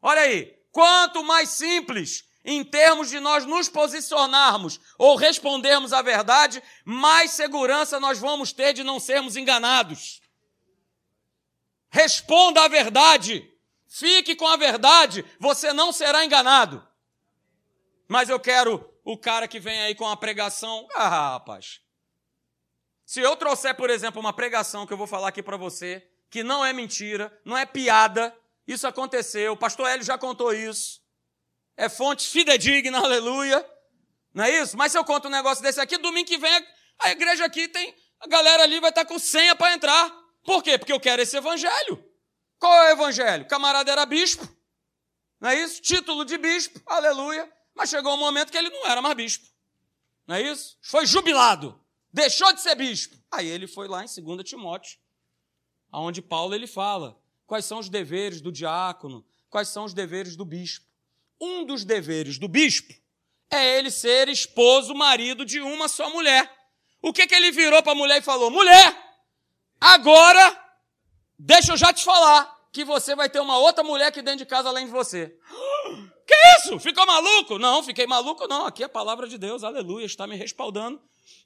[0.00, 0.56] Olha aí.
[0.70, 8.00] Quanto mais simples em termos de nós nos posicionarmos ou respondermos a verdade, mais segurança
[8.00, 10.22] nós vamos ter de não sermos enganados.
[11.90, 13.46] Responda a verdade.
[13.86, 16.86] Fique com a verdade, você não será enganado.
[18.08, 20.88] Mas eu quero o cara que vem aí com a pregação.
[20.94, 21.82] Ah, rapaz.
[23.04, 26.42] Se eu trouxer, por exemplo, uma pregação que eu vou falar aqui para você, que
[26.42, 28.34] não é mentira, não é piada,
[28.66, 31.06] isso aconteceu, o pastor Hélio já contou isso.
[31.78, 33.64] É fonte fidedigna, aleluia.
[34.34, 34.76] Não é isso?
[34.76, 36.66] Mas se eu conto um negócio desse aqui, domingo que vem,
[36.98, 40.12] a igreja aqui tem, a galera ali vai estar com senha para entrar.
[40.44, 40.76] Por quê?
[40.76, 42.04] Porque eu quero esse evangelho.
[42.58, 43.44] Qual é o evangelho?
[43.44, 44.44] O camarada era bispo.
[45.40, 45.80] Não é isso?
[45.80, 47.48] Título de bispo, aleluia.
[47.76, 49.46] Mas chegou um momento que ele não era mais bispo.
[50.26, 50.76] Não é isso?
[50.82, 51.80] Foi jubilado.
[52.12, 53.16] Deixou de ser bispo.
[53.30, 54.98] Aí ele foi lá em 2 Timóteo,
[55.92, 60.44] aonde Paulo ele fala: quais são os deveres do diácono, quais são os deveres do
[60.44, 60.87] bispo.
[61.40, 62.92] Um dos deveres do bispo
[63.50, 66.50] é ele ser esposo, marido de uma só mulher.
[67.00, 68.50] O que, que ele virou para a mulher e falou?
[68.50, 68.96] Mulher,
[69.80, 70.64] agora,
[71.38, 74.46] deixa eu já te falar que você vai ter uma outra mulher aqui dentro de
[74.46, 75.36] casa além de você.
[76.28, 76.78] Que isso?
[76.78, 77.58] Ficou maluco?
[77.58, 78.66] Não, fiquei maluco não.
[78.66, 81.00] Aqui é a palavra de Deus, aleluia, está me respaldando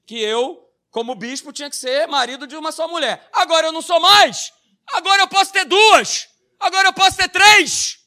[0.04, 3.28] que eu, como bispo, tinha que ser marido de uma só mulher.
[3.32, 4.52] Agora eu não sou mais.
[4.88, 6.28] Agora eu posso ter duas.
[6.58, 8.01] Agora eu posso ter três.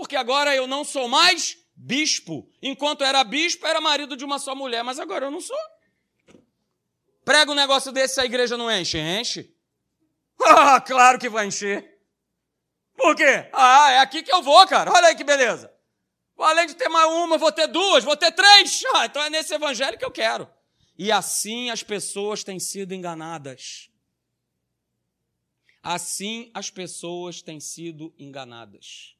[0.00, 2.50] Porque agora eu não sou mais bispo.
[2.62, 5.58] Enquanto era bispo, era marido de uma só mulher, mas agora eu não sou.
[7.22, 8.98] Prega um negócio desse, a igreja não enche?
[8.98, 9.54] Enche.
[10.42, 12.00] Ah, claro que vai encher.
[12.96, 13.50] Por quê?
[13.52, 14.90] Ah, é aqui que eu vou, cara.
[14.90, 15.70] Olha aí que beleza.
[16.38, 18.82] Além de ter mais uma, vou ter duas, vou ter três.
[18.96, 20.48] Ah, então é nesse evangelho que eu quero.
[20.96, 23.90] E assim as pessoas têm sido enganadas.
[25.82, 29.19] Assim as pessoas têm sido enganadas.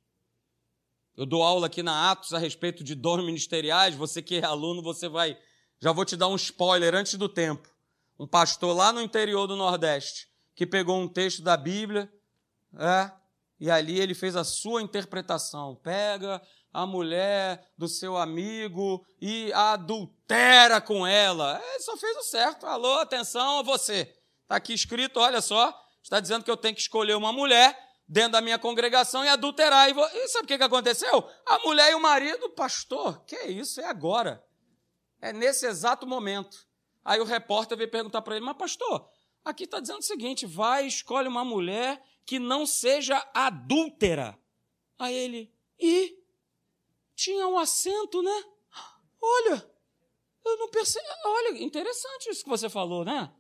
[1.20, 3.94] Eu dou aula aqui na Atos a respeito de dons ministeriais.
[3.94, 5.36] Você que é aluno, você vai.
[5.78, 7.68] Já vou te dar um spoiler antes do tempo.
[8.18, 12.10] Um pastor lá no interior do Nordeste que pegou um texto da Bíblia,
[12.78, 13.10] é,
[13.60, 15.78] e ali ele fez a sua interpretação.
[15.82, 16.40] Pega
[16.72, 21.62] a mulher do seu amigo e adultera com ela.
[21.62, 22.64] Ele só fez o certo.
[22.64, 24.10] Alô, atenção, você.
[24.44, 27.78] Está aqui escrito, olha só está dizendo que eu tenho que escolher uma mulher
[28.10, 29.88] dentro da minha congregação e adulterar.
[29.88, 30.04] E, vou...
[30.04, 31.24] e sabe o que, que aconteceu?
[31.46, 33.80] A mulher e o marido, pastor, que é isso?
[33.80, 34.44] É agora.
[35.20, 36.66] É nesse exato momento.
[37.04, 39.08] Aí o repórter veio perguntar para ele, mas pastor,
[39.44, 44.36] aqui está dizendo o seguinte: vai, escolhe uma mulher que não seja adúltera.
[44.98, 46.18] Aí ele, e
[47.14, 48.44] tinha um acento, né?
[49.22, 49.70] Olha,
[50.44, 51.06] eu não percebi.
[51.24, 53.32] Olha, interessante isso que você falou, né?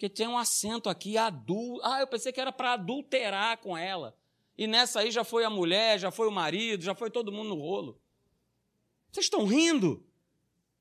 [0.00, 1.78] Que tem um acento aqui, adul...
[1.84, 4.16] Ah, eu pensei que era para adulterar com ela.
[4.56, 7.50] E nessa aí já foi a mulher, já foi o marido, já foi todo mundo
[7.50, 8.00] no rolo.
[9.12, 10.02] Vocês estão rindo?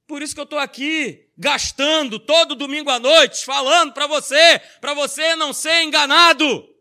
[0.08, 4.94] Por isso que eu estou aqui, gastando todo domingo à noite, falando para você, para
[4.94, 6.74] você não ser enganado.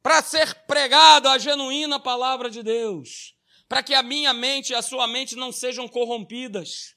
[0.00, 3.36] Para ser pregado a genuína palavra de Deus.
[3.68, 6.94] Para que a minha mente e a sua mente não sejam corrompidas.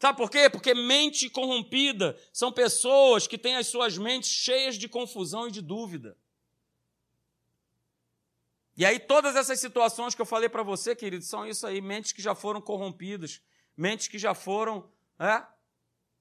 [0.00, 0.48] Sabe por quê?
[0.48, 5.60] Porque mente corrompida são pessoas que têm as suas mentes cheias de confusão e de
[5.60, 6.16] dúvida.
[8.74, 12.12] E aí, todas essas situações que eu falei para você, querido, são isso aí: mentes
[12.12, 13.42] que já foram corrompidas,
[13.76, 14.90] mentes que já foram.
[15.18, 15.44] É,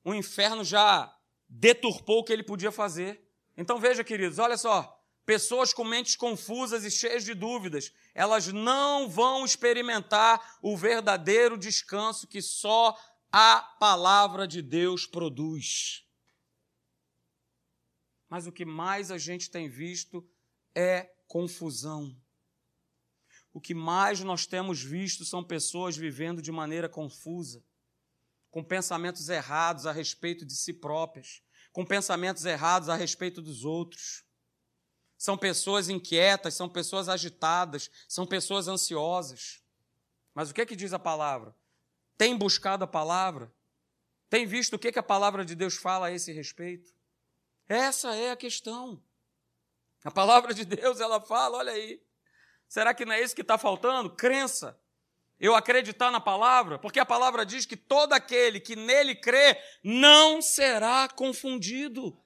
[0.03, 1.15] o inferno já
[1.47, 3.25] deturpou o que ele podia fazer.
[3.55, 4.99] Então, veja, queridos, olha só.
[5.25, 12.27] Pessoas com mentes confusas e cheias de dúvidas, elas não vão experimentar o verdadeiro descanso
[12.27, 12.97] que só
[13.32, 16.05] a palavra de Deus produz.
[18.27, 20.27] Mas o que mais a gente tem visto
[20.75, 22.15] é confusão.
[23.51, 27.63] O que mais nós temos visto são pessoas vivendo de maneira confusa.
[28.51, 34.23] com pensamentos errados a respeito de si próprias, com pensamentos errados a respeito dos outros.
[35.17, 39.61] São pessoas inquietas, são pessoas agitadas, são pessoas ansiosas.
[40.34, 41.55] Mas o que é que diz a palavra?
[42.20, 43.49] Tem buscado a palavra?
[44.30, 46.93] Tem visto o que, que a palavra de Deus fala a esse respeito?
[47.65, 49.01] Essa é a questão.
[50.03, 52.03] A palavra de Deus, ela fala, olha aí.
[52.67, 54.09] Será que não é isso que está faltando?
[54.09, 54.78] Crença.
[55.39, 60.41] Eu acreditar na palavra, porque a palavra diz que todo aquele que nele crê não
[60.41, 62.22] será confundido.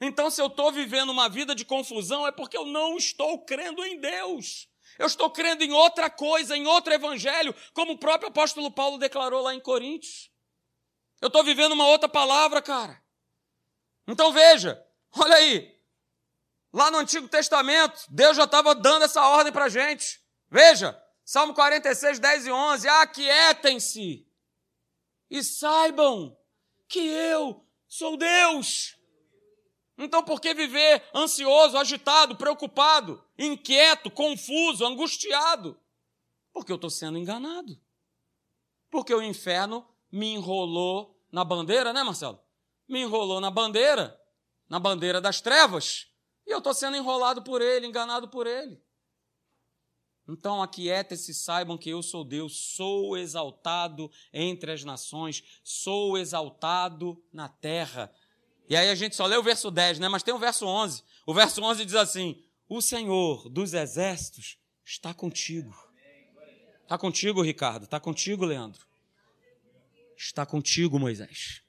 [0.00, 3.84] Então, se eu estou vivendo uma vida de confusão, é porque eu não estou crendo
[3.84, 4.69] em Deus.
[5.00, 9.40] Eu estou crendo em outra coisa, em outro evangelho, como o próprio apóstolo Paulo declarou
[9.40, 10.30] lá em Coríntios.
[11.22, 13.02] Eu estou vivendo uma outra palavra, cara.
[14.06, 14.78] Então veja,
[15.16, 15.74] olha aí.
[16.70, 20.20] Lá no Antigo Testamento, Deus já estava dando essa ordem para a gente.
[20.50, 22.86] Veja, Salmo 46, 10 e 11.
[22.86, 24.28] Aquietem-se
[25.30, 26.36] e saibam
[26.86, 28.98] que eu sou Deus.
[30.04, 35.78] Então, por que viver ansioso, agitado, preocupado, inquieto, confuso, angustiado?
[36.52, 37.80] Porque eu estou sendo enganado.
[38.90, 42.40] Porque o inferno me enrolou na bandeira, né, Marcelo?
[42.88, 44.20] Me enrolou na bandeira,
[44.68, 46.08] na bandeira das trevas,
[46.46, 48.82] e eu estou sendo enrolado por ele, enganado por ele.
[50.28, 57.48] Então aquietem-se, saibam que eu sou Deus, sou exaltado entre as nações, sou exaltado na
[57.48, 58.12] terra.
[58.70, 60.08] E aí a gente só lê o verso 10, né?
[60.08, 61.02] Mas tem o verso 11.
[61.26, 65.76] O verso 11 diz assim: O Senhor dos exércitos está contigo.
[66.84, 67.84] Está contigo, Ricardo.
[67.84, 68.86] Está contigo, Leandro.
[70.16, 71.62] Está contigo, Moisés.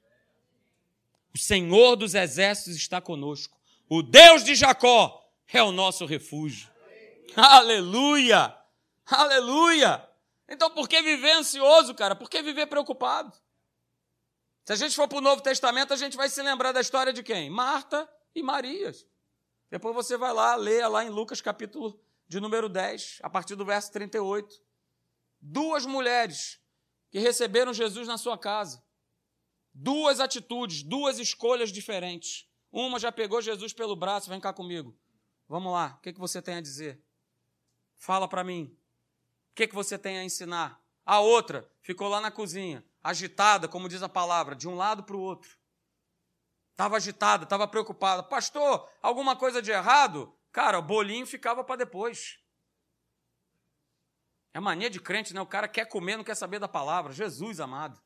[1.34, 3.58] O Senhor dos exércitos está conosco.
[3.88, 6.70] O Deus de Jacó é o nosso refúgio.
[7.34, 8.56] Aleluia!
[9.06, 10.08] Aleluia!
[10.48, 12.14] Então por que viver ansioso, cara?
[12.14, 13.32] Por que viver preocupado?
[14.64, 17.12] Se a gente for para o Novo Testamento, a gente vai se lembrar da história
[17.12, 17.50] de quem?
[17.50, 19.06] Marta e Marias.
[19.68, 23.64] Depois você vai lá, leia lá em Lucas capítulo de número 10, a partir do
[23.64, 24.62] verso 38.
[25.40, 26.60] Duas mulheres
[27.10, 28.82] que receberam Jesus na sua casa.
[29.74, 32.48] Duas atitudes, duas escolhas diferentes.
[32.70, 34.96] Uma já pegou Jesus pelo braço, vem cá comigo.
[35.48, 37.02] Vamos lá, o que, que você tem a dizer?
[37.96, 38.76] Fala para mim.
[39.50, 40.80] O que, que você tem a ensinar?
[41.04, 45.16] A outra ficou lá na cozinha agitada, como diz a palavra, de um lado para
[45.16, 45.56] o outro.
[46.70, 48.22] Estava agitada, estava preocupada.
[48.22, 50.34] Pastor, alguma coisa de errado?
[50.50, 52.38] Cara, o bolinho ficava para depois.
[54.54, 55.40] É mania de crente, né?
[55.40, 57.12] O cara quer comer, não quer saber da palavra.
[57.12, 58.00] Jesus amado.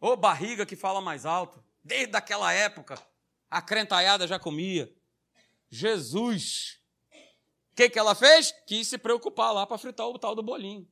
[0.00, 1.62] Ô barriga que fala mais alto.
[1.82, 3.00] Desde aquela época,
[3.48, 4.92] a crentaiada já comia.
[5.68, 6.80] Jesus.
[7.72, 8.52] O que, que ela fez?
[8.66, 10.88] Quis se preocupar lá para fritar o tal do bolinho.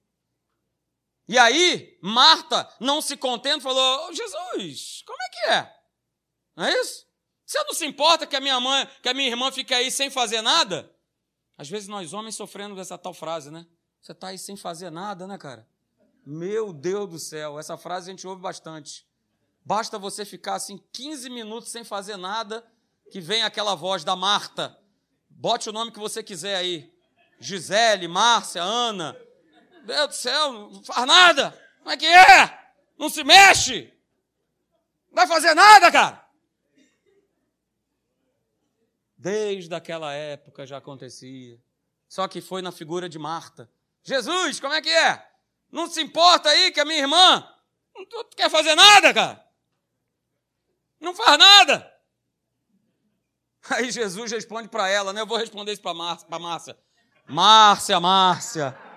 [1.28, 5.76] E aí, Marta, não se contendo, falou: oh, Jesus, como é que é?
[6.56, 7.06] Não é isso?
[7.44, 10.10] Você não se importa que a minha mãe, que a minha irmã fique aí sem
[10.10, 10.90] fazer nada?
[11.56, 13.66] Às vezes nós homens sofrendo dessa tal frase, né?
[14.00, 15.68] Você está aí sem fazer nada, né, cara?
[16.24, 19.06] Meu Deus do céu, essa frase a gente ouve bastante.
[19.64, 22.66] Basta você ficar assim 15 minutos sem fazer nada,
[23.10, 24.78] que vem aquela voz da Marta.
[25.28, 26.92] Bote o nome que você quiser aí.
[27.38, 29.16] Gisele, Márcia, Ana,
[29.88, 31.50] Deus do céu, não faz nada.
[31.78, 32.72] Como é que é?
[32.98, 33.90] Não se mexe.
[35.08, 36.28] Não vai fazer nada, cara.
[39.16, 41.58] Desde aquela época já acontecia.
[42.06, 43.70] Só que foi na figura de Marta.
[44.02, 45.26] Jesus, como é que é?
[45.72, 47.48] Não se importa aí que a minha irmã
[47.94, 49.44] não quer fazer nada, cara.
[51.00, 51.94] Não faz nada.
[53.70, 55.22] Aí Jesus responde para ela, né?
[55.22, 56.78] Eu vou responder isso para Márcia.
[57.26, 58.87] Márcia, Márcia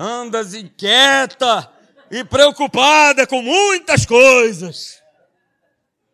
[0.00, 1.70] andas inquieta
[2.10, 5.02] e preocupada com muitas coisas.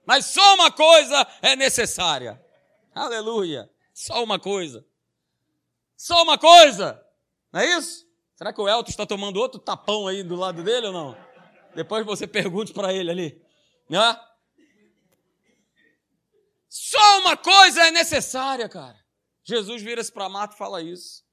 [0.05, 2.45] Mas só uma coisa é necessária.
[2.93, 3.71] Aleluia.
[3.95, 4.85] Só uma coisa.
[5.97, 7.01] Só uma coisa.
[7.53, 8.05] Não é isso?
[8.35, 11.17] Será que o Elton está tomando outro tapão aí do lado dele ou não?
[11.75, 13.43] Depois você pergunte para ele ali.
[13.89, 14.21] Né?
[16.69, 18.99] Só uma coisa é necessária, cara.
[19.45, 21.26] Jesus vira-se para Marta e fala isso.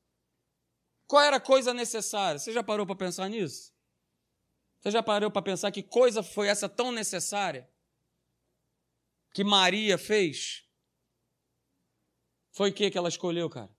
[1.14, 2.39] Qual era a coisa necessária?
[2.39, 3.72] Você já parou para pensar nisso?
[4.80, 7.70] Você já parou para pensar que coisa foi essa tão necessária
[9.32, 10.68] que Maria fez?
[12.51, 13.70] Foi o que que ela escolheu, cara?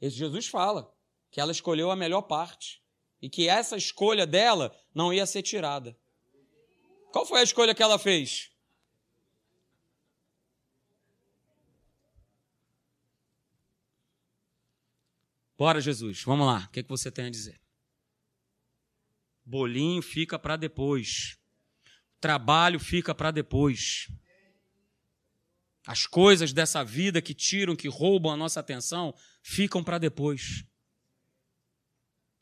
[0.00, 0.90] Jesus fala
[1.30, 2.82] que ela escolheu a melhor parte
[3.20, 5.94] e que essa escolha dela não ia ser tirada.
[7.12, 8.50] Qual foi a escolha que ela fez?
[15.58, 16.66] Bora, Jesus, vamos lá.
[16.66, 17.58] O que, é que você tem a dizer?
[19.44, 21.38] Bolinho fica para depois.
[22.20, 24.08] Trabalho fica para depois.
[25.86, 30.64] As coisas dessa vida que tiram, que roubam a nossa atenção, ficam para depois.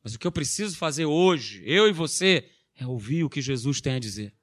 [0.03, 3.81] Mas o que eu preciso fazer hoje, eu e você, é ouvir o que Jesus
[3.81, 4.35] tem a dizer.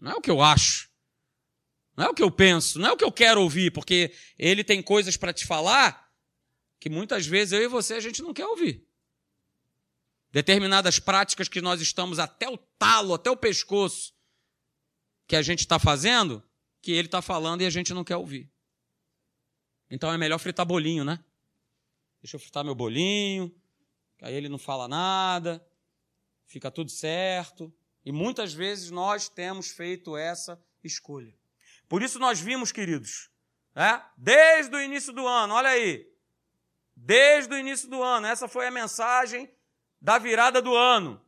[0.00, 0.90] Não é o que eu acho.
[1.96, 4.64] Não é o que eu penso, não é o que eu quero ouvir, porque ele
[4.64, 6.03] tem coisas para te falar
[6.84, 8.86] que muitas vezes eu e você a gente não quer ouvir.
[10.30, 14.12] Determinadas práticas que nós estamos até o talo, até o pescoço,
[15.26, 16.42] que a gente está fazendo,
[16.82, 18.52] que ele está falando e a gente não quer ouvir.
[19.90, 21.24] Então é melhor fritar bolinho, né?
[22.20, 23.50] Deixa eu fritar meu bolinho,
[24.20, 25.66] aí ele não fala nada,
[26.44, 27.72] fica tudo certo.
[28.04, 31.34] E muitas vezes nós temos feito essa escolha.
[31.88, 33.30] Por isso nós vimos, queridos,
[33.74, 34.04] né?
[34.18, 36.13] desde o início do ano, olha aí,
[36.96, 39.50] desde o início do ano, essa foi a mensagem
[40.00, 41.20] da virada do ano.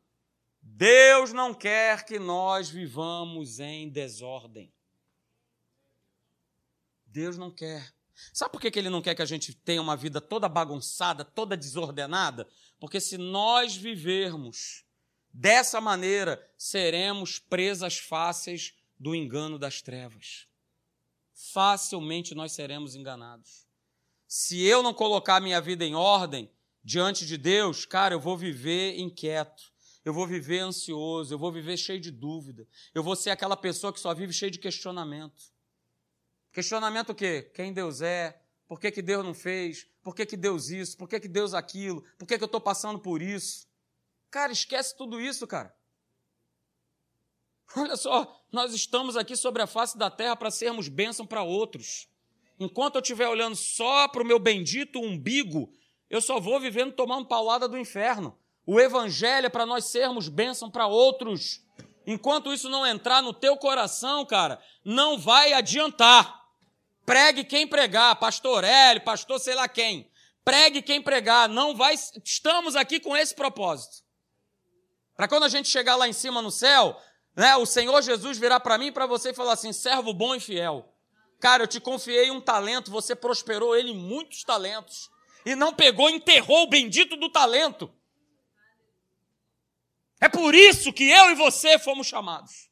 [0.60, 4.72] Deus não quer que nós vivamos em desordem.
[7.06, 7.94] Deus não quer.
[8.32, 11.56] Sabe por que ele não quer que a gente tenha uma vida toda bagunçada, toda
[11.56, 12.48] desordenada?
[12.78, 14.84] Porque se nós vivermos
[15.32, 20.46] dessa maneira, seremos presas fáceis do engano das trevas.
[21.32, 23.65] Facilmente nós seremos enganados.
[24.26, 26.50] Se eu não colocar minha vida em ordem
[26.82, 29.72] diante de Deus, cara, eu vou viver inquieto,
[30.04, 33.92] eu vou viver ansioso, eu vou viver cheio de dúvida, eu vou ser aquela pessoa
[33.92, 35.54] que só vive cheio de questionamento.
[36.52, 37.50] Questionamento o quê?
[37.54, 38.40] Quem Deus é?
[38.66, 39.86] Por que, que Deus não fez?
[40.02, 40.96] Por que, que Deus isso?
[40.96, 42.02] Por que, que Deus aquilo?
[42.18, 43.68] Por que, que eu estou passando por isso?
[44.30, 45.74] Cara, esquece tudo isso, cara.
[47.76, 52.08] Olha só, nós estamos aqui sobre a face da terra para sermos bênção para outros.
[52.58, 55.70] Enquanto eu estiver olhando só para o meu bendito umbigo,
[56.08, 58.38] eu só vou vivendo tomando paulada do inferno.
[58.66, 61.60] O evangelho é para nós sermos bênção para outros.
[62.06, 66.44] Enquanto isso não entrar no teu coração, cara, não vai adiantar.
[67.04, 70.10] Pregue quem pregar, pastor Hélio, pastor sei lá quem.
[70.44, 71.94] Pregue quem pregar, não vai.
[72.24, 74.04] Estamos aqui com esse propósito.
[75.16, 77.00] Para quando a gente chegar lá em cima no céu,
[77.34, 80.34] né, o Senhor Jesus virá para mim e para você e falar assim: servo bom
[80.34, 80.92] e fiel.
[81.40, 85.10] Cara, eu te confiei um talento, você prosperou ele em muitos talentos.
[85.44, 87.92] E não pegou, enterrou o bendito do talento.
[90.20, 92.66] É por isso que eu e você fomos chamados.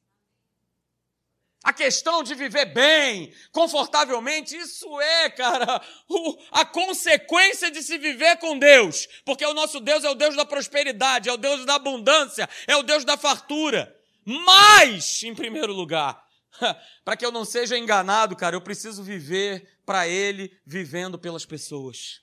[1.63, 8.37] A questão de viver bem, confortavelmente, isso é, cara, o, a consequência de se viver
[8.39, 9.09] com Deus.
[9.25, 12.77] Porque o nosso Deus é o Deus da prosperidade, é o Deus da abundância, é
[12.77, 13.95] o Deus da fartura.
[14.27, 16.24] Mas, em primeiro lugar,
[17.05, 22.23] para que eu não seja enganado, cara, eu preciso viver para Ele, vivendo pelas pessoas.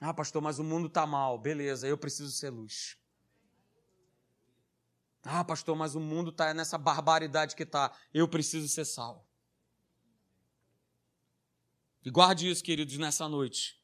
[0.00, 1.38] Ah, pastor, mas o mundo está mal.
[1.38, 2.96] Beleza, eu preciso ser luz.
[5.22, 7.96] Ah, pastor, mas o mundo está nessa barbaridade que está.
[8.12, 9.24] Eu preciso ser sal.
[12.04, 13.80] E guarde isso, queridos, nessa noite.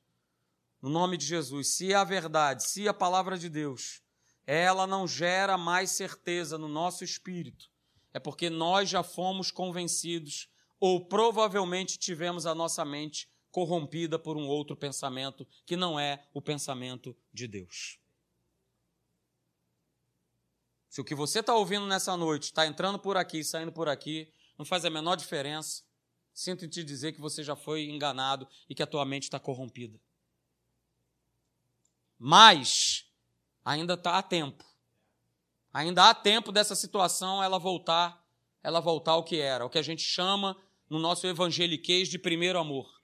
[0.82, 1.76] No nome de Jesus.
[1.76, 4.02] Se a verdade, se a palavra de Deus
[4.44, 7.70] ela não gera mais certeza no nosso espírito,
[8.18, 10.48] é porque nós já fomos convencidos
[10.80, 16.42] ou provavelmente tivemos a nossa mente corrompida por um outro pensamento que não é o
[16.42, 18.00] pensamento de Deus.
[20.88, 24.32] Se o que você está ouvindo nessa noite está entrando por aqui, saindo por aqui,
[24.58, 25.84] não faz a menor diferença.
[26.34, 30.00] Sinto te dizer que você já foi enganado e que a tua mente está corrompida.
[32.18, 33.06] Mas
[33.64, 34.67] ainda está a tempo.
[35.72, 38.24] Ainda há tempo dessa situação ela voltar,
[38.62, 40.56] ela voltar ao que era, o que a gente chama
[40.88, 43.02] no nosso evangeliquez de primeiro amor.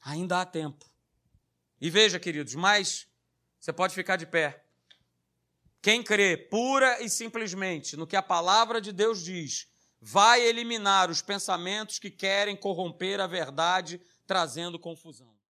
[0.00, 0.84] Ainda há tempo.
[1.80, 3.06] E veja, queridos, mas
[3.58, 4.64] você pode ficar de pé.
[5.80, 9.68] Quem crê pura e simplesmente no que a palavra de Deus diz,
[10.00, 15.31] vai eliminar os pensamentos que querem corromper a verdade, trazendo confusão.